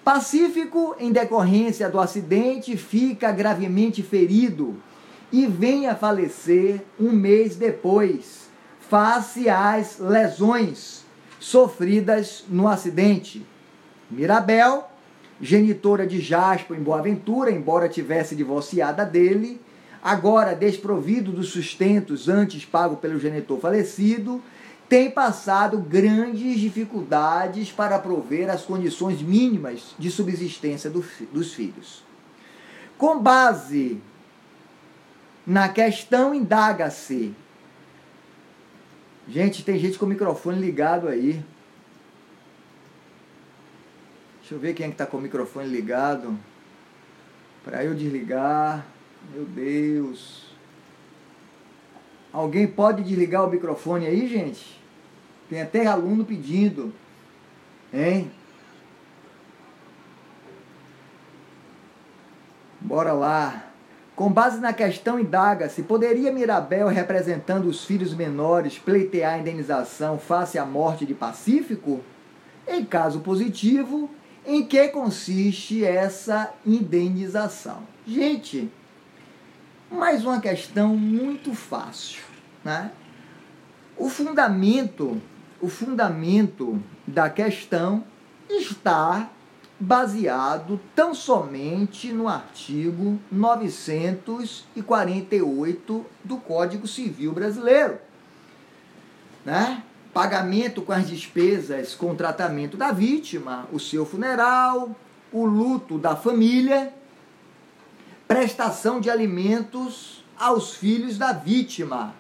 [0.04, 4.76] Pacífico, em decorrência do acidente, fica gravemente ferido
[5.32, 8.49] e vem a falecer um mês depois,
[8.89, 11.06] face às lesões
[11.39, 13.45] sofridas no acidente.
[14.12, 14.89] Mirabel,
[15.39, 19.62] genitora de Jasper em Boaventura, embora tivesse divorciada dele,
[20.04, 24.41] agora desprovido dos sustentos antes pago pelo genitor falecido,
[24.94, 32.04] tem passado grandes dificuldades para prover as condições mínimas de subsistência do, dos filhos.
[32.96, 34.00] Com base
[35.48, 37.34] na questão, indaga-se
[39.28, 41.44] Gente, tem gente com o microfone ligado aí.
[44.41, 46.38] Deixa eu ver quem é que tá com o microfone ligado.
[47.64, 48.86] Para eu desligar.
[49.34, 50.54] Meu Deus.
[52.32, 54.83] Alguém pode desligar o microfone aí, gente?
[55.54, 56.91] Tem até aluno pedindo.
[57.93, 58.32] Hein?
[62.82, 63.68] Bora lá.
[64.16, 70.58] Com base na questão, indaga-se: poderia Mirabel, representando os filhos menores, pleitear a indenização face
[70.58, 72.01] à morte de Pacífico?
[72.68, 74.10] Em caso positivo,
[74.43, 77.84] em que consiste essa indenização?
[78.08, 78.72] Gente,
[79.91, 82.24] mais uma questão muito fácil,
[82.66, 82.91] né?
[83.95, 85.22] O fundamento,
[85.64, 88.03] o fundamento da questão
[88.49, 89.30] está
[89.80, 97.97] baseado tão somente no artigo 948 do Código Civil Brasileiro.
[99.45, 99.82] Né?
[100.14, 104.93] Pagamento com as despesas com tratamento da vítima, o seu funeral,
[105.32, 106.93] o luto da família,
[108.28, 112.14] prestação de alimentos aos filhos da vítima.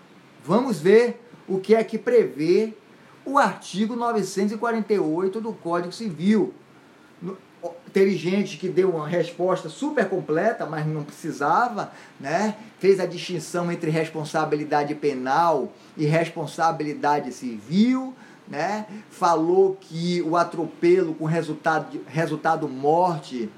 [0.45, 2.73] Vamos ver o que é que prevê
[3.25, 6.53] o artigo 948 do Código Civil
[7.93, 12.55] teve gente que deu uma resposta super completa, mas não precisava, né?
[12.79, 18.13] Fez a distinção entre responsabilidade penal e responsabilidade civil,
[18.47, 18.87] né?
[19.09, 23.49] Falou que o atropelo com resultado resultado morte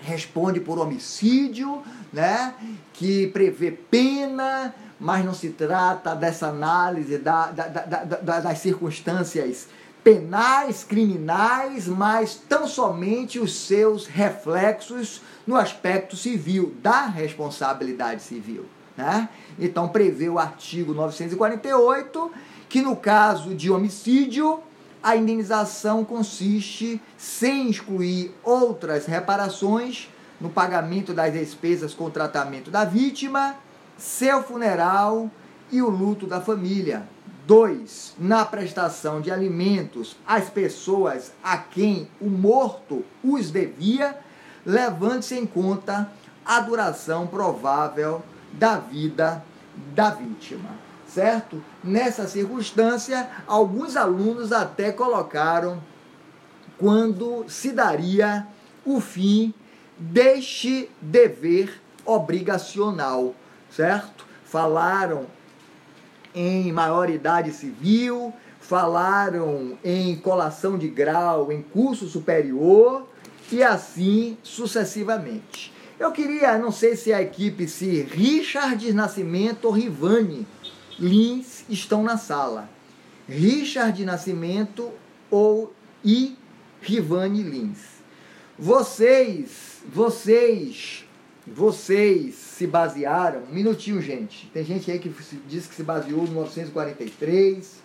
[0.00, 1.82] responde por homicídio,
[2.12, 2.54] né?
[2.92, 9.68] Que prevê pena, mas não se trata dessa análise da, da, da, da das circunstâncias
[10.02, 18.66] penais, criminais, mas tão somente os seus reflexos no aspecto civil, da responsabilidade civil.
[18.96, 19.28] Né?
[19.58, 22.32] Então, prevê o artigo 948
[22.68, 24.60] que, no caso de homicídio,
[25.02, 30.08] a indenização consiste, sem excluir outras reparações,
[30.40, 33.56] no pagamento das despesas com o tratamento da vítima,
[33.96, 35.30] seu funeral
[35.70, 37.08] e o luto da família.
[37.46, 38.16] 2.
[38.18, 44.18] Na prestação de alimentos às pessoas a quem o morto os devia,
[44.64, 46.10] levando-se em conta
[46.44, 48.22] a duração provável
[48.52, 49.44] da vida
[49.94, 50.70] da vítima.
[51.06, 51.62] Certo?
[51.84, 55.80] Nessa circunstância, alguns alunos até colocaram
[56.76, 58.46] quando se daria
[58.84, 59.54] o fim
[59.98, 63.34] deste dever obrigacional,
[63.76, 64.24] certo?
[64.44, 65.26] Falaram
[66.34, 73.06] em maioridade civil, falaram em colação de grau em curso superior
[73.52, 75.72] e assim sucessivamente.
[75.98, 80.46] Eu queria, não sei se a equipe, se Richard Nascimento ou Rivane
[80.98, 82.68] Lins estão na sala.
[83.28, 84.90] Richard Nascimento
[85.30, 85.72] ou
[86.04, 86.36] e
[86.80, 87.96] Rivane Lins.
[88.58, 91.06] Vocês, vocês
[91.46, 93.42] vocês se basearam.
[93.50, 94.46] Um minutinho, gente.
[94.46, 95.14] Tem gente aí que
[95.46, 97.82] diz que se baseou em 1943.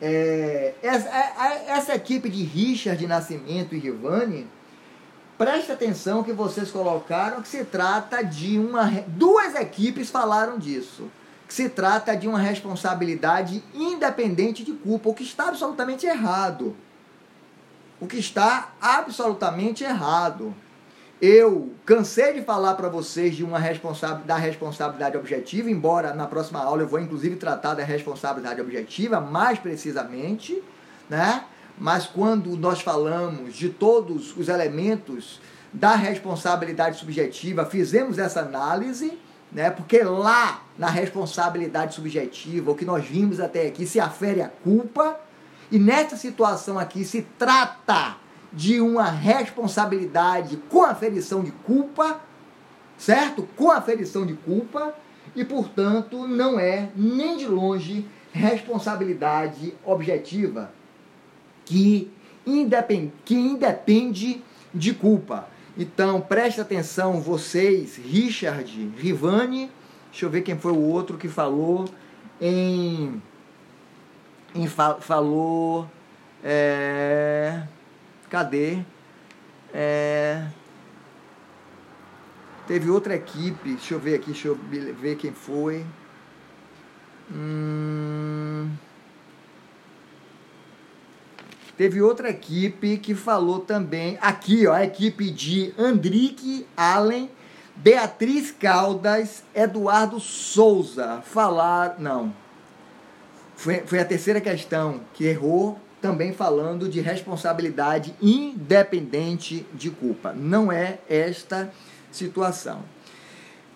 [0.00, 4.46] É, essa, é, essa equipe de Richard Nascimento e Rivani,
[5.36, 8.90] preste atenção que vocês colocaram que se trata de uma.
[9.06, 11.10] Duas equipes falaram disso.
[11.46, 16.74] Que se trata de uma responsabilidade independente de culpa, o que está absolutamente errado.
[18.00, 20.54] O que está absolutamente errado.
[21.20, 23.60] Eu cansei de falar para vocês de uma
[24.24, 29.58] da responsabilidade objetiva, embora na próxima aula eu vou inclusive tratar da responsabilidade objetiva mais
[29.58, 30.62] precisamente,
[31.10, 31.44] né?
[31.78, 39.18] Mas quando nós falamos de todos os elementos da responsabilidade subjetiva, fizemos essa análise,
[39.52, 39.68] né?
[39.70, 45.20] Porque lá na responsabilidade subjetiva, o que nós vimos até aqui se afere a culpa,
[45.70, 48.16] e nessa situação aqui se trata
[48.52, 52.20] de uma responsabilidade com aferição de culpa,
[52.98, 53.48] certo?
[53.56, 54.94] Com aferição de culpa,
[55.34, 60.72] e portanto não é nem de longe responsabilidade objetiva
[61.64, 62.10] que
[62.46, 64.42] independe, que independe
[64.74, 65.48] de culpa.
[65.78, 69.70] Então, preste atenção, vocês, Richard, Rivani,
[70.10, 71.84] deixa eu ver quem foi o outro que falou
[72.40, 73.22] em.
[74.54, 75.86] em falou.
[76.42, 77.62] É,
[78.30, 78.78] cadê?
[79.74, 80.46] É,
[82.66, 85.84] teve outra equipe, deixa eu ver aqui, deixa eu ver quem foi.
[87.30, 88.70] Hum,
[91.80, 97.30] Teve outra equipe que falou também, aqui, ó, a equipe de Andrique Allen,
[97.74, 101.22] Beatriz Caldas, Eduardo Souza.
[101.24, 102.34] Falar, não.
[103.56, 110.32] Foi, foi a terceira questão que errou, também falando de responsabilidade independente de culpa.
[110.32, 111.70] Não é esta
[112.10, 112.82] situação.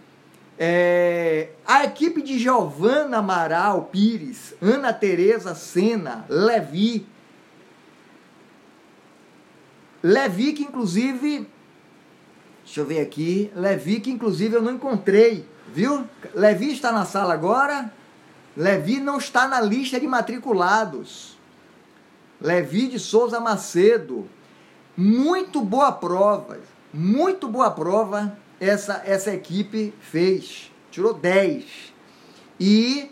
[0.63, 7.07] É, a equipe de Giovana Amaral Pires, Ana Tereza Sena, Levi.
[10.03, 11.49] Levi que inclusive,
[12.63, 16.07] deixa eu ver aqui, Levi que inclusive eu não encontrei, viu?
[16.35, 17.91] Levi está na sala agora?
[18.61, 21.39] Levi não está na lista de matriculados.
[22.39, 24.29] Levi de Souza Macedo.
[24.95, 26.61] Muito boa prova,
[26.93, 30.71] muito boa prova essa, essa equipe fez.
[30.91, 31.65] Tirou 10.
[32.61, 33.11] E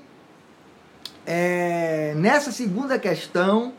[1.24, 3.72] é, nessa segunda questão,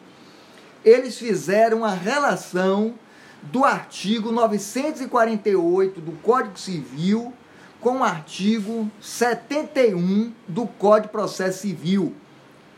[0.84, 2.96] eles fizeram a relação
[3.44, 7.32] do artigo 948 do Código Civil
[7.80, 12.14] com o artigo 71 do Código de Processo Civil,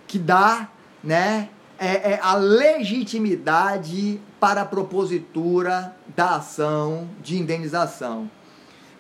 [0.08, 0.70] que dá
[1.04, 1.50] né,
[1.80, 8.30] é, é a legitimidade para a propositura da ação de indenização.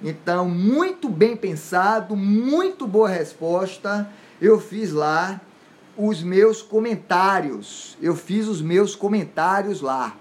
[0.04, 4.10] Então, muito bem pensado, muito boa resposta.
[4.42, 5.40] Eu fiz lá
[5.96, 7.96] os meus comentários.
[8.02, 10.16] Eu fiz os meus comentários lá.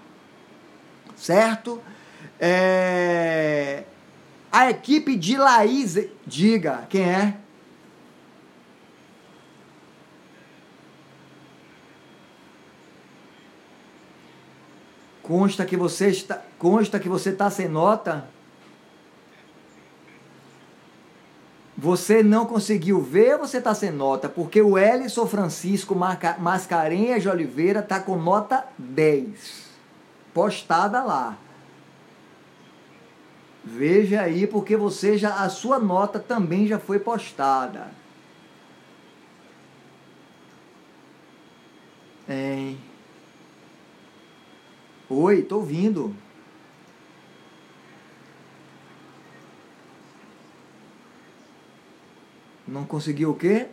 [1.15, 1.81] Certo?
[2.39, 3.83] É...
[4.51, 5.97] A equipe de Laís,
[6.27, 7.37] diga quem é?
[15.23, 18.27] Consta que você está, consta que você está sem nota.
[21.77, 24.27] Você não conseguiu ver ou você está sem nota?
[24.27, 25.95] Porque o Ellison Francisco
[26.37, 29.71] Mascarenhas de Oliveira está com nota 10.
[30.33, 31.37] Postada lá.
[33.63, 37.91] Veja aí, porque você já a sua nota também já foi postada.
[42.27, 42.79] Hein?
[45.09, 46.15] Oi, tô ouvindo.
[52.67, 53.67] Não conseguiu o quê?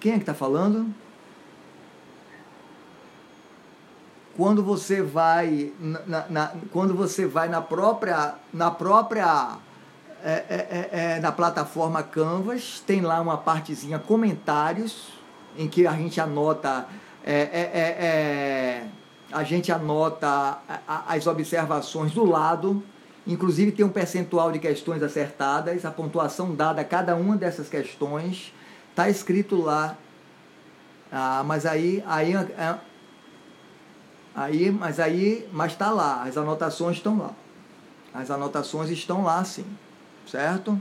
[0.00, 1.03] Quem é que está falando?
[4.36, 9.58] Quando você vai na, na, quando você vai na própria na própria
[10.22, 15.12] é, é, é, é, na plataforma Canvas tem lá uma partezinha comentários
[15.56, 16.86] em que a gente anota
[17.24, 18.86] é, é,
[19.32, 20.58] a gente anota
[21.08, 22.82] as observações do lado.
[23.26, 28.52] Inclusive tem um percentual de questões acertadas a pontuação dada a cada uma dessas questões.
[28.90, 29.96] Está escrito lá.
[31.10, 32.32] Ah, mas aí aí
[34.34, 37.30] Aí, mas aí, mas está lá, as anotações estão lá.
[38.12, 39.66] As anotações estão lá, sim.
[40.26, 40.80] Certo?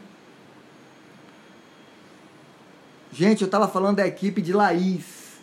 [3.12, 5.38] Gente, eu estava falando da equipe de Laís.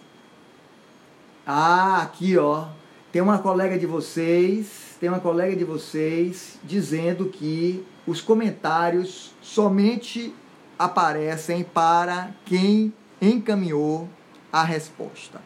[1.46, 2.66] Ah, aqui, ó.
[3.12, 10.34] Tem uma colega de vocês, tem uma colega de vocês dizendo que os comentários somente
[10.78, 14.08] aparecem para quem encaminhou
[14.52, 15.40] a resposta.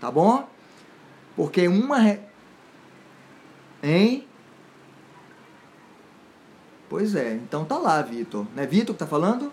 [0.00, 0.48] Tá bom?
[1.36, 1.98] Porque uma.
[1.98, 2.20] Re...
[3.82, 4.26] Hein?
[6.88, 8.46] Pois é, então tá lá, Vitor.
[8.54, 9.52] Não é Vitor que tá falando?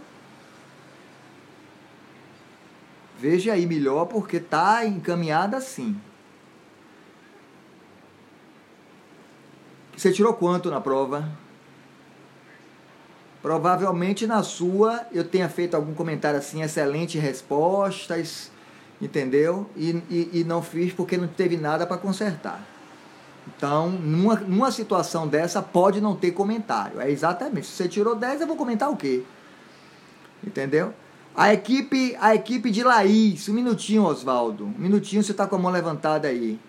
[3.18, 6.00] Veja aí melhor, porque tá encaminhada assim.
[9.96, 11.30] Você tirou quanto na prova?
[13.42, 18.51] Provavelmente na sua eu tenha feito algum comentário assim, excelente respostas
[19.02, 19.70] entendeu?
[19.76, 22.64] E, e, e não fiz porque não teve nada para consertar.
[23.48, 27.02] Então, numa, numa situação dessa, pode não ter comentário.
[27.02, 27.68] É exatamente.
[27.68, 29.24] Se você tirou 10, eu vou comentar o quê?
[30.46, 30.94] Entendeu?
[31.36, 34.66] A equipe, a equipe de Laís, um minutinho, Oswaldo.
[34.66, 36.60] Um minutinho, você está com a mão levantada aí.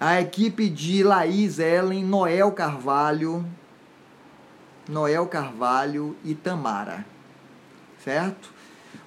[0.00, 3.44] A equipe de Laís Ellen, Noel Carvalho,
[4.88, 7.06] Noel Carvalho e Tamara.
[8.04, 8.52] Certo?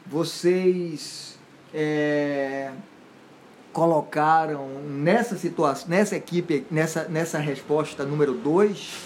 [0.05, 1.36] Vocês
[1.79, 2.71] é,
[3.71, 8.97] colocaram nessa situação, nessa equipe, nessa, nessa resposta número 2,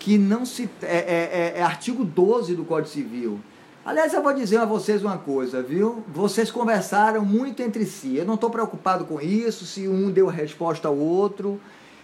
[0.00, 0.68] que não se.
[0.82, 3.38] É, é, é, é artigo 12 do Código Civil.
[3.84, 6.02] Aliás, eu vou dizer a vocês uma coisa, viu?
[6.08, 8.16] Vocês conversaram muito entre si.
[8.16, 11.60] Eu não estou preocupado com isso, se um deu resposta ao outro.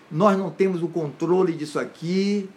[0.09, 2.49] Nós não temos o controle disso aqui.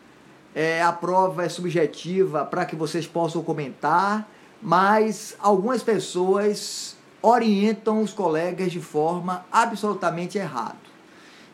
[0.54, 4.30] É, a prova é subjetiva para que vocês possam comentar,
[4.62, 10.84] mas algumas pessoas orientam os colegas de forma absolutamente errada.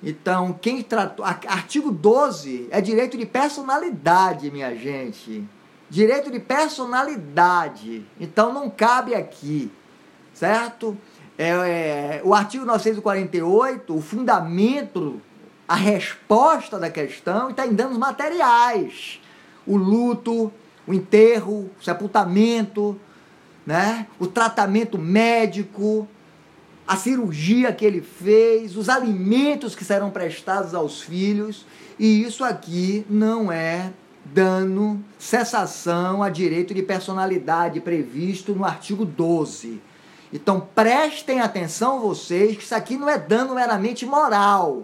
[0.02, 1.24] Então, quem tratou.
[1.24, 5.48] Artigo 12 é direito de personalidade, minha gente.
[5.90, 8.06] Direito de personalidade.
[8.20, 9.72] Então, não cabe aqui,
[10.34, 10.98] certo?
[11.38, 15.22] É, é, o artigo 948, o fundamento,
[15.68, 19.22] a resposta da questão está em danos materiais.
[19.68, 20.52] O luto,
[20.88, 23.00] o enterro, o sepultamento,
[23.70, 24.08] né?
[24.18, 26.08] o tratamento médico,
[26.88, 31.68] a cirurgia que ele fez, os alimentos que serão prestados aos filhos,
[32.00, 33.92] e isso aqui não é
[34.26, 39.80] dano, cessação a direito de personalidade previsto no artigo 12.
[40.34, 44.84] Então prestem atenção vocês que isso aqui não é dano meramente moral.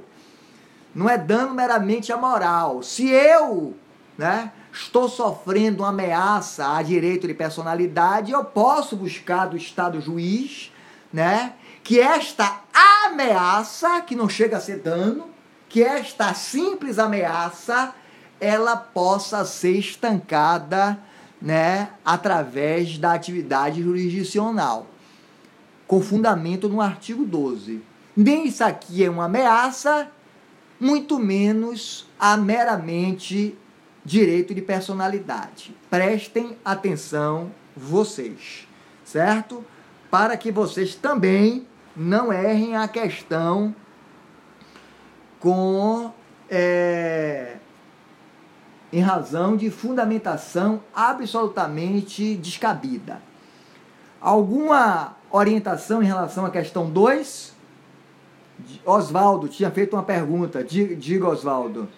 [0.93, 2.83] Não é dano meramente a moral.
[2.83, 3.73] Se eu,
[4.15, 10.71] né, estou sofrendo uma ameaça a direito de personalidade, eu posso buscar do Estado juiz,
[11.13, 12.61] né, que esta
[13.05, 15.29] ameaça, que não chega a ser dano,
[15.69, 17.95] que esta simples ameaça,
[18.39, 20.99] ela possa ser estancada,
[21.41, 24.87] né, através da atividade jurisdicional,
[25.87, 27.81] com fundamento no artigo 12.
[28.15, 30.09] Nem isso aqui é uma ameaça,
[30.77, 33.57] muito menos a meramente
[34.05, 35.75] direito de personalidade.
[35.89, 38.67] Prestem atenção vocês,
[39.03, 39.65] certo?
[40.11, 43.75] Para que vocês também não errem a questão
[45.39, 46.13] com
[46.49, 47.57] é,
[48.93, 53.21] em razão de fundamentação absolutamente descabida.
[54.21, 57.53] Alguma orientação em relação à questão 2?
[58.85, 60.63] Oswaldo tinha feito uma pergunta.
[60.63, 61.89] Diga, Oswaldo.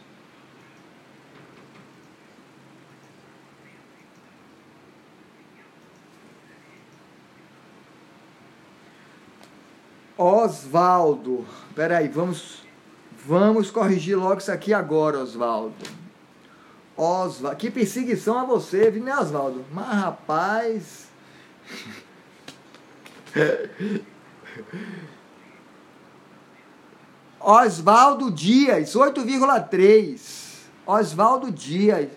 [10.47, 11.45] Osvaldo.
[11.75, 12.63] Peraí, vamos,
[13.25, 15.75] vamos corrigir logo isso aqui agora, Osvaldo.
[16.95, 17.57] Osvaldo.
[17.57, 19.65] Que perseguição a você, viu, né, Osvaldo?
[19.71, 21.07] Mas, rapaz.
[27.39, 30.57] Osvaldo Dias, 8,3.
[30.85, 32.09] Osvaldo Dias.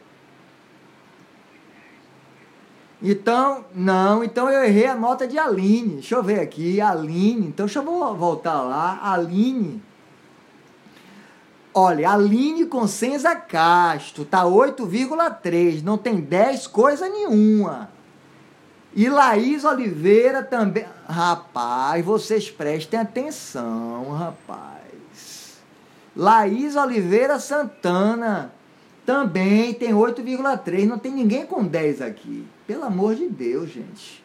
[3.03, 5.94] Então, não, então eu errei a nota de Aline.
[5.94, 7.46] Deixa eu ver aqui, Aline.
[7.48, 7.84] Então deixa eu
[8.14, 9.01] voltar lá.
[9.03, 9.82] Aline.
[11.72, 17.88] Olha, Aline Consenza Castro tá 8,3, não tem 10 coisa nenhuma.
[18.94, 20.84] E Laís Oliveira também.
[21.09, 25.61] Rapaz, vocês prestem atenção, rapaz.
[26.16, 28.53] Laís Oliveira Santana
[29.07, 30.86] também tem 8,3.
[30.86, 32.44] Não tem ninguém com 10 aqui.
[32.71, 34.20] Pelo amor de Deus, gente.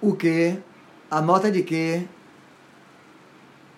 [0.00, 0.58] O que?
[1.10, 2.06] A nota de quê?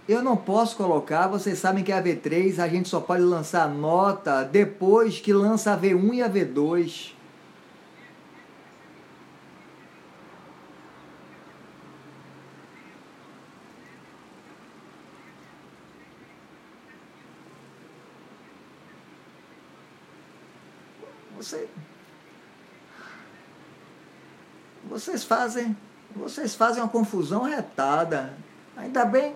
[0.08, 4.44] Eu não posso colocar, vocês sabem que a V3 a gente só pode lançar nota
[4.44, 7.12] depois que lança a V1 e a V2.
[21.36, 21.68] Você...
[24.88, 25.76] Vocês fazem
[26.16, 28.32] vocês fazem uma confusão retada.
[28.76, 29.34] Ainda bem,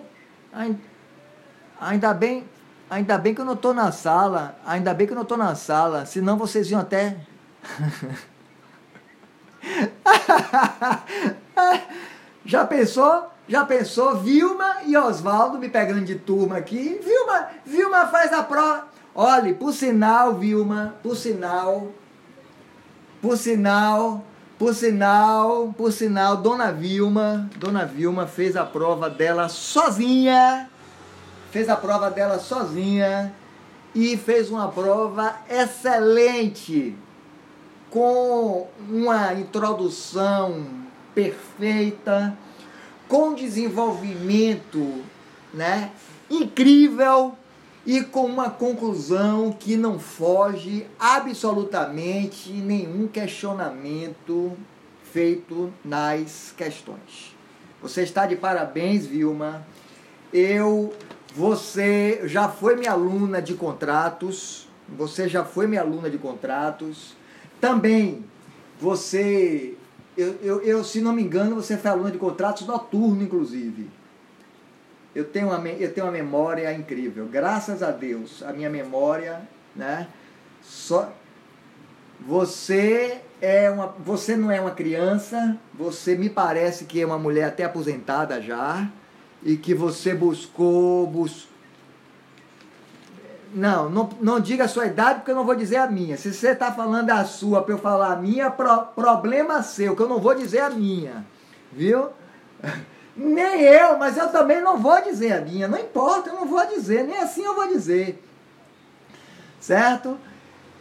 [1.79, 2.43] ainda bem,
[2.89, 4.57] ainda bem que eu não estou na sala.
[4.65, 6.05] Ainda bem que eu não estou na sala.
[6.05, 7.17] Senão vocês iam até.
[12.45, 13.31] Já pensou?
[13.47, 14.17] Já pensou?
[14.17, 16.99] Vilma e Oswaldo me pegando de turma aqui.
[17.03, 18.87] Vilma, Vilma faz a prova.
[19.15, 21.87] Olhe, por sinal, Vilma, por sinal,
[23.19, 24.23] por sinal,
[24.57, 30.69] por sinal, por sinal, Dona Vilma, Dona Vilma fez a prova dela sozinha,
[31.51, 33.33] fez a prova dela sozinha
[33.93, 36.95] e fez uma prova excelente,
[37.89, 40.65] com uma introdução
[41.13, 42.37] perfeita,
[43.07, 45.03] com desenvolvimento,
[45.53, 45.91] né,
[46.29, 47.37] incrível
[47.87, 54.57] e com uma conclusão que não foge absolutamente nenhum questionamento
[55.03, 57.33] feito nas questões.
[57.81, 59.65] Você está de parabéns, Vilma.
[60.33, 60.93] Eu,
[61.33, 67.15] você já foi minha aluna de contratos, você já foi minha aluna de contratos.
[67.61, 68.25] Também
[68.81, 69.75] você,
[70.17, 73.87] eu, eu, eu se não me engano, você foi aluna de contratos noturno, inclusive.
[75.17, 77.25] Eu tenho, uma, eu tenho uma memória incrível.
[77.25, 79.41] Graças a Deus, a minha memória,
[79.75, 80.07] né?
[80.61, 81.11] Só
[82.19, 87.45] você é uma, você não é uma criança, você me parece que é uma mulher
[87.45, 88.87] até aposentada já
[89.41, 91.49] e que você buscou, bus...
[93.51, 96.15] não, não, não diga a sua idade porque eu não vou dizer a minha.
[96.15, 100.01] Se você está falando a sua para eu falar a minha, pro, problema seu, que
[100.03, 101.25] eu não vou dizer a minha,
[101.73, 102.09] viu?
[103.17, 105.67] Nem eu, mas eu também não vou dizer a minha.
[105.67, 107.03] Não importa, eu não vou dizer.
[107.03, 108.23] Nem assim eu vou dizer.
[109.59, 110.19] Certo?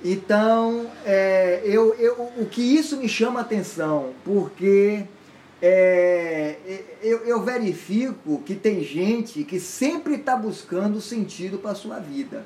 [0.04, 5.04] Então, é, eu, eu, o que isso me chama atenção, porque
[5.62, 6.56] é,
[7.02, 12.44] eu, eu verifico que tem gente que sempre está buscando sentido para a sua vida.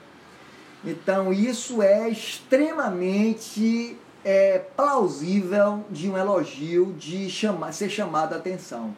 [0.85, 8.95] Então, isso é extremamente é, plausível de um elogio, de chamar, ser chamado a atenção.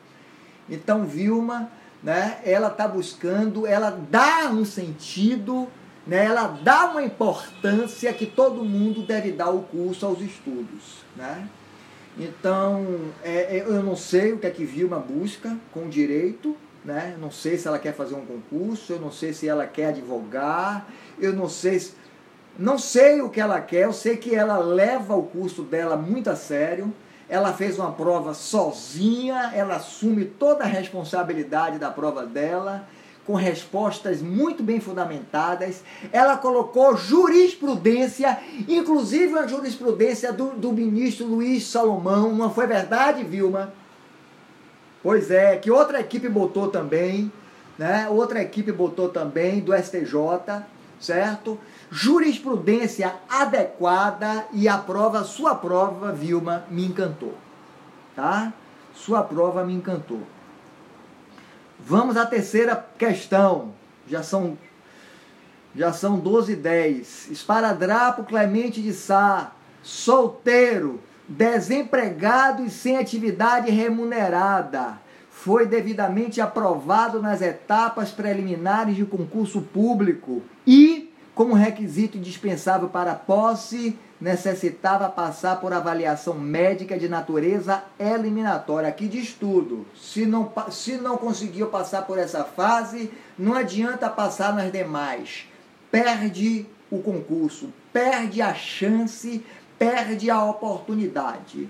[0.73, 1.71] Então, Vilma,
[2.03, 5.69] né, ela está buscando, ela dá um sentido,
[6.07, 11.05] né, ela dá uma importância que todo mundo deve dar o curso aos estudos.
[11.15, 11.47] Né?
[12.19, 12.87] Então,
[13.23, 17.17] é, é, eu não sei o que é que Vilma busca com direito, né?
[17.21, 20.89] não sei se ela quer fazer um concurso, eu não sei se ela quer advogar,
[21.21, 21.93] eu não sei se,
[22.59, 26.31] não sei o que ela quer, eu sei que ela leva o curso dela muito
[26.31, 26.93] a sério,
[27.29, 32.87] ela fez uma prova sozinha, ela assume toda a responsabilidade da prova dela,
[33.27, 35.83] com respostas muito bem fundamentadas.
[36.13, 42.35] Ela colocou jurisprudência, inclusive a jurisprudência do, do ministro Luiz Salomão.
[42.35, 43.73] Não foi verdade, Vilma?
[45.03, 47.31] Pois é, que outra equipe botou também,
[47.79, 48.09] né?
[48.09, 50.63] Outra equipe botou também do STJ,
[51.01, 51.59] certo?
[51.93, 57.35] Jurisprudência adequada e a prova, sua prova, Vilma, me encantou.
[58.17, 58.51] Tá?
[58.95, 60.23] Sua prova me encantou.
[61.79, 63.75] Vamos à terceira questão.
[64.09, 64.57] Já são
[65.77, 67.31] já são 12 e 10.
[67.31, 74.99] Esparadrapo Clemente de Sá, solteiro, desempregado e sem atividade remunerada.
[75.31, 83.99] Foi devidamente aprovado nas etapas preliminares de concurso público e, como requisito indispensável para posse,
[84.21, 88.89] necessitava passar por avaliação médica de natureza eliminatória.
[88.89, 89.87] Aqui de estudo.
[89.97, 95.49] Se não, se não conseguiu passar por essa fase, não adianta passar nas demais.
[95.91, 99.43] Perde o concurso, perde a chance
[99.83, 101.69] perde a oportunidade.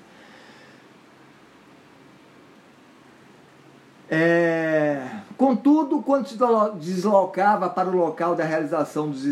[4.11, 5.09] É,
[5.43, 6.38] contudo, quando se
[6.78, 9.24] deslocava para o local da realização dos,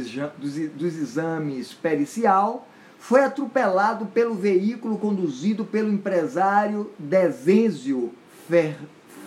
[0.82, 2.66] exames pericial,
[2.98, 8.12] foi atropelado pelo veículo conduzido pelo empresário Dezêncio
[8.48, 8.76] Fer,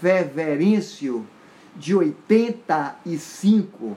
[0.02, 1.26] Feverêncio,
[1.74, 3.96] de 85.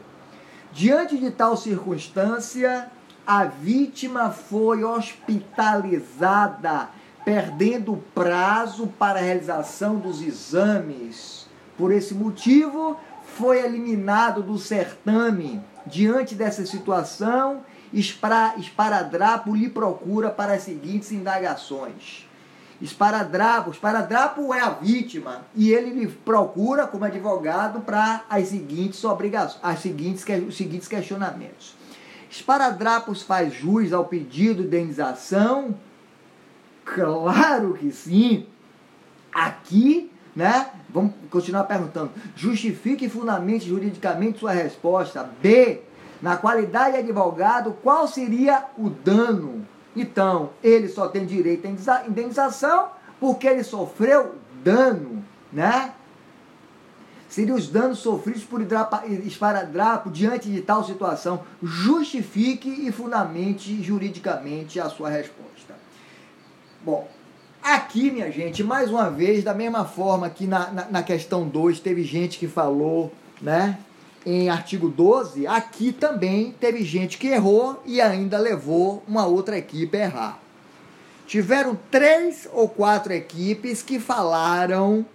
[0.72, 2.88] Diante de tal circunstância,
[3.26, 6.88] a vítima foi hospitalizada,
[7.24, 11.35] perdendo o prazo para a realização dos exames.
[11.76, 12.98] Por esse motivo,
[13.36, 15.62] foi eliminado do certame.
[15.86, 17.62] Diante dessa situação,
[17.92, 22.26] Esparadrapo lhe procura para as seguintes indagações.
[22.80, 29.60] Esparadrapo, Esparadrapo é a vítima e ele lhe procura como advogado para as seguintes obrigações,
[29.62, 31.74] as seguintes, os seguintes questionamentos.
[32.30, 35.74] Esparadrapos faz jus ao pedido de indenização?
[36.84, 38.46] Claro que sim.
[39.32, 40.70] Aqui, né?
[40.96, 42.10] Vamos continuar perguntando.
[42.34, 45.28] Justifique e fundamente juridicamente sua resposta.
[45.42, 45.82] B.
[46.22, 49.66] Na qualidade de advogado, qual seria o dano?
[49.94, 52.88] Então, ele só tem direito à indenização
[53.20, 55.22] porque ele sofreu dano,
[55.52, 55.92] né?
[57.28, 58.62] seriam os danos sofridos por
[59.26, 61.44] esparadrapo diante de tal situação.
[61.62, 65.74] Justifique e fundamente juridicamente a sua resposta.
[66.82, 67.06] Bom,
[67.74, 71.80] aqui, minha gente, mais uma vez, da mesma forma que na, na, na questão 2
[71.80, 73.78] teve gente que falou, né?
[74.24, 79.96] Em artigo 12, aqui também teve gente que errou e ainda levou uma outra equipe
[79.96, 80.38] a errar.
[81.26, 85.06] Tiveram três ou quatro equipes que falaram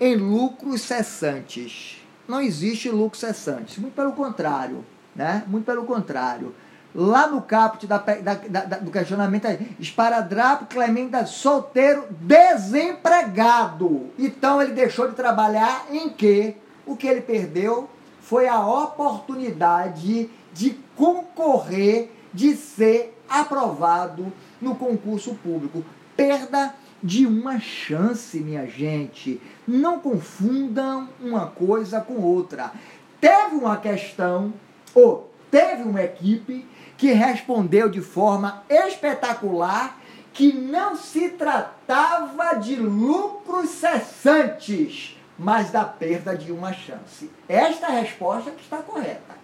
[0.00, 1.98] em lucros cessantes.
[2.26, 4.84] Não existe lucro cessante, muito pelo contrário,
[5.14, 5.44] né?
[5.46, 6.54] Muito pelo contrário.
[6.94, 9.46] Lá no caput da, da, da, do questionamento
[9.80, 14.10] esparadrapo Clemente solteiro desempregado.
[14.18, 17.90] Então ele deixou de trabalhar em que o que ele perdeu
[18.20, 25.84] foi a oportunidade de concorrer, de ser aprovado no concurso público.
[26.16, 29.40] Perda de uma chance, minha gente.
[29.68, 32.72] Não confundam uma coisa com outra.
[33.20, 34.54] Teve uma questão,
[34.94, 36.66] ou teve uma equipe
[37.04, 40.00] que respondeu de forma espetacular
[40.32, 47.30] que não se tratava de lucros cessantes, mas da perda de uma chance.
[47.46, 49.36] Esta é resposta que está correta.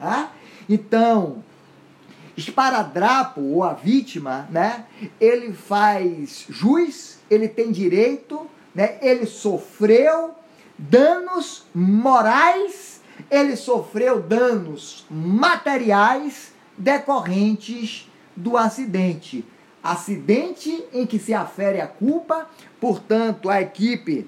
[0.00, 0.32] Tá?
[0.66, 1.44] Então,
[2.38, 4.86] esparadrapo ou a vítima, né?
[5.20, 8.96] Ele faz juiz, ele tem direito, né?
[9.02, 10.34] Ele sofreu
[10.78, 19.44] danos morais, ele sofreu danos materiais decorrentes do acidente.
[19.82, 22.48] Acidente em que se afere a culpa,
[22.80, 24.26] portanto, a equipe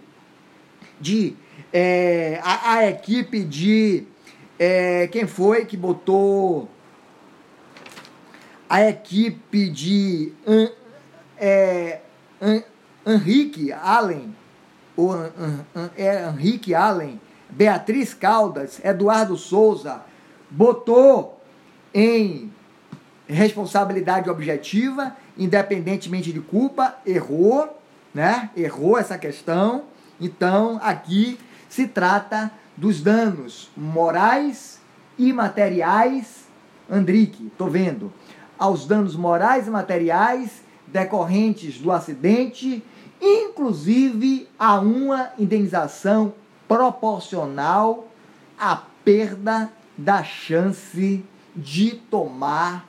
[1.00, 1.36] de
[1.72, 4.04] é, a, a, equipe de
[4.58, 6.68] é, quem foi que botou
[8.68, 10.32] a equipe de
[11.38, 12.00] é,
[13.06, 14.34] Henrique Allen,
[14.96, 15.14] ou
[15.96, 20.02] é, Henrique Allen, Beatriz Caldas, Eduardo Souza,
[20.50, 21.35] botou
[21.96, 22.52] em
[23.26, 27.80] responsabilidade objetiva, independentemente de culpa, errou,
[28.14, 28.50] né?
[28.54, 29.84] Errou essa questão.
[30.20, 31.38] Então, aqui
[31.70, 34.78] se trata dos danos morais
[35.18, 36.44] e materiais.
[36.88, 38.12] Andrique, tô vendo
[38.58, 42.84] aos danos morais e materiais decorrentes do acidente,
[43.20, 46.34] inclusive a uma indenização
[46.68, 48.06] proporcional
[48.58, 51.24] à perda da chance
[51.56, 52.86] de tomar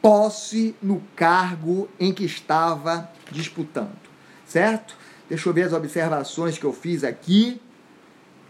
[0.00, 3.98] posse no cargo em que estava disputando,
[4.46, 4.96] certo?
[5.28, 7.60] Deixa eu ver as observações que eu fiz aqui,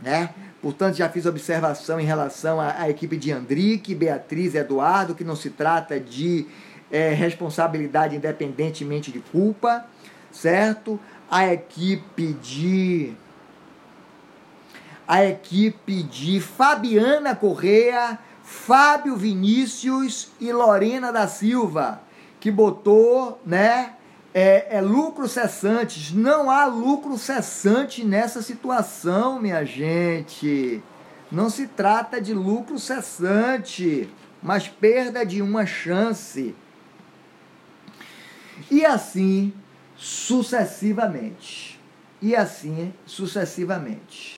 [0.01, 0.31] né?
[0.63, 5.25] Portanto, já fiz observação em relação à, à equipe de Andrique, Beatriz e Eduardo, que
[5.25, 6.47] não se trata de
[6.91, 9.87] é, responsabilidade independentemente de culpa,
[10.31, 10.99] certo?
[11.31, 13.13] A equipe de.
[15.07, 18.19] A equipe de Fabiana Correa,
[18.51, 22.03] Fábio Vinícius e Lorena da Silva,
[22.41, 23.95] que botou, né?
[24.35, 26.17] é, é lucro cessante.
[26.17, 30.83] Não há lucro cessante nessa situação, minha gente.
[31.31, 34.09] Não se trata de lucro cessante,
[34.43, 36.55] mas perda de uma chance.
[38.71, 39.53] E assim
[39.97, 41.81] sucessivamente.
[42.23, 44.29] E assim sucessivamente.